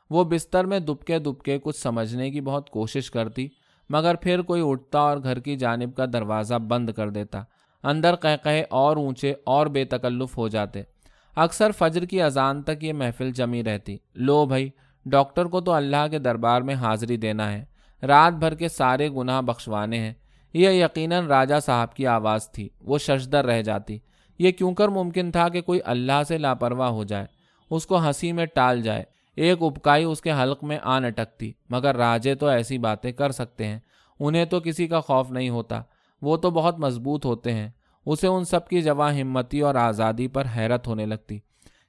وہ 0.09 0.23
بستر 0.23 0.65
میں 0.65 0.79
دبکے 0.79 1.19
دبکے 1.19 1.59
کچھ 1.63 1.77
سمجھنے 1.77 2.31
کی 2.31 2.41
بہت 2.41 2.69
کوشش 2.69 3.11
کرتی، 3.11 3.47
مگر 3.89 4.15
پھر 4.15 4.41
کوئی 4.41 4.61
اٹھتا 4.65 4.99
اور 4.99 5.17
گھر 5.23 5.39
کی 5.39 5.55
جانب 5.55 5.95
کا 5.95 6.05
دروازہ 6.13 6.55
بند 6.55 6.89
کر 6.89 7.09
دیتا۔ 7.09 7.43
اندر 7.83 8.15
کہے 8.15 8.63
اور 8.69 8.97
اونچے 8.97 9.33
اور 9.45 9.67
بے 9.67 9.85
تکلف 9.85 10.37
ہو 10.37 10.47
جاتے۔ 10.47 10.81
اکثر 11.35 11.71
فجر 11.71 12.05
کی 12.05 12.21
اذان 12.21 12.63
تک 12.63 12.83
یہ 12.83 12.93
محفل 12.93 13.31
جمی 13.31 13.63
رہتی۔ 13.63 13.97
لو 14.15 14.45
بھائی، 14.45 14.69
ڈاکٹر 15.05 15.45
کو 15.45 15.61
تو 15.61 15.71
اللہ 15.71 16.07
کے 16.11 16.19
دربار 16.19 16.61
میں 16.61 16.75
حاضری 16.75 17.17
دینا 17.17 17.53
ہے۔ 17.53 17.65
رات 18.03 18.33
بھر 18.33 18.55
کے 18.55 18.67
سارے 18.67 19.09
گناہ 19.09 19.41
بخشوانے 19.41 19.99
ہیں۔ 19.99 20.13
یہ 20.53 20.69
یقیناً 20.69 21.25
راجہ 21.25 21.59
صاحب 21.59 21.93
کی 21.93 22.07
آواز 22.07 22.51
تھی۔ 22.51 22.69
وہ 22.81 22.97
ششدر 22.97 23.45
رہ 23.45 23.61
جاتی۔ 23.61 23.99
یہ 24.39 24.51
کیوں 24.51 24.73
کر 24.73 24.87
ممکن 24.87 25.31
تھا 25.31 25.49
کہ 25.49 25.61
کوئی 25.61 25.79
اللہ 25.85 26.23
سے 26.27 26.37
لاپرواہ 26.37 26.89
ہو 26.89 27.03
جائے؟ 27.03 27.25
اس 27.69 27.85
کو 27.85 27.99
ہنسی 27.99 28.31
میں 28.31 28.45
ٹال 28.45 28.81
جائے۔ 28.81 29.03
ایک 29.35 29.61
اپکائی 29.61 30.03
اس 30.03 30.21
کے 30.21 30.31
حلق 30.31 30.63
میں 30.63 30.79
آ 30.83 30.97
اٹکتی 30.97 31.51
مگر 31.69 31.95
راجے 31.95 32.35
تو 32.35 32.45
ایسی 32.47 32.77
باتیں 32.77 33.11
کر 33.11 33.31
سکتے 33.31 33.67
ہیں۔ 33.67 33.79
انہیں 34.19 34.45
تو 34.45 34.59
کسی 34.59 34.87
کا 34.87 34.99
خوف 34.99 35.31
نہیں 35.31 35.49
ہوتا، 35.49 35.81
وہ 36.21 36.37
تو 36.37 36.51
بہت 36.51 36.79
مضبوط 36.79 37.25
ہوتے 37.25 37.53
ہیں۔ 37.53 37.69
اسے 38.05 38.27
ان 38.27 38.45
سب 38.45 38.67
کی 38.67 38.81
جواں 38.81 39.13
ہمتی 39.13 39.59
اور 39.59 39.75
آزادی 39.75 40.27
پر 40.27 40.43
حیرت 40.55 40.87
ہونے 40.87 41.05
لگتی۔ 41.05 41.39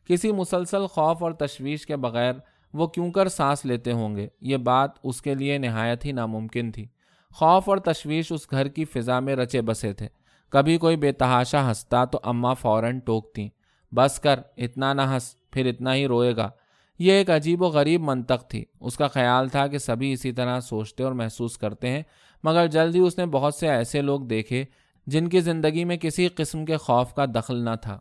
کسی 0.04 0.32
مسلسل 0.32 0.86
خوف 0.86 1.22
اور 1.22 1.32
تشویش 1.32 1.86
کے 1.86 1.96
بغیر 1.96 2.32
وہ 2.72 2.86
کیوں 2.86 3.10
کر 3.10 3.28
سانس 3.28 3.64
لیتے 3.64 3.92
ہوں 3.92 4.16
گے؟ 4.16 4.28
یہ 4.40 4.56
بات 4.56 4.90
اس 5.04 5.22
کے 5.22 5.34
لیے 5.34 5.58
نہایت 5.58 6.04
ہی 6.04 6.12
ناممکن 6.12 6.72
تھی۔ 6.72 6.86
خوف 7.34 7.68
اور 7.68 7.78
تشویش 7.78 8.32
اس 8.32 8.50
گھر 8.50 8.68
کی 8.68 8.84
فضا 8.84 9.20
میں 9.20 9.36
رچے 9.36 9.60
بسے 9.60 9.92
تھے۔ 9.92 10.08
کبھی 10.50 10.78
کوئی 10.78 10.96
بے 10.96 11.12
تحاشا 11.12 11.68
ہنستا 11.68 12.04
تو 12.04 12.20
اماں 12.22 12.54
فوراً 12.54 13.00
ٹوکتی 13.00 13.48
بس 13.92 14.20
کر، 14.20 14.40
اتنا 14.56 14.92
نہ 14.92 15.02
ہنس، 15.02 15.34
پھر 15.50 15.66
اتنا 15.66 15.94
ہی 15.94 16.06
روئے 16.06 16.36
گا۔ 16.36 16.50
یہ 16.98 17.12
ایک 17.12 17.30
عجیب 17.30 17.62
و 17.62 17.66
غریب 17.66 18.00
منطق 18.00 18.48
تھی۔ 18.48 18.64
اس 18.80 18.96
کا 18.96 19.08
خیال 19.08 19.48
تھا 19.48 19.66
کہ 19.66 19.78
سبھی 19.78 20.12
اسی 20.12 20.32
طرح 20.32 20.60
سوچتے 20.60 21.04
اور 21.04 21.12
محسوس 21.12 21.58
کرتے 21.58 21.88
ہیں، 21.88 22.02
مگر 22.44 22.66
جلد 22.66 22.94
ہی 22.94 23.00
اس 23.00 23.18
نے 23.18 23.26
بہت 23.26 23.54
سے 23.54 23.68
ایسے 23.68 24.02
لوگ 24.02 24.20
دیکھے 24.20 24.64
جن 25.06 25.28
کی 25.28 25.40
زندگی 25.40 25.84
میں 25.84 25.96
کسی 25.96 26.28
قسم 26.28 26.64
کے 26.64 26.76
خوف 26.76 27.14
کا 27.14 27.24
دخل 27.24 27.56
نہ 27.56 27.74
تھا۔ 27.82 28.00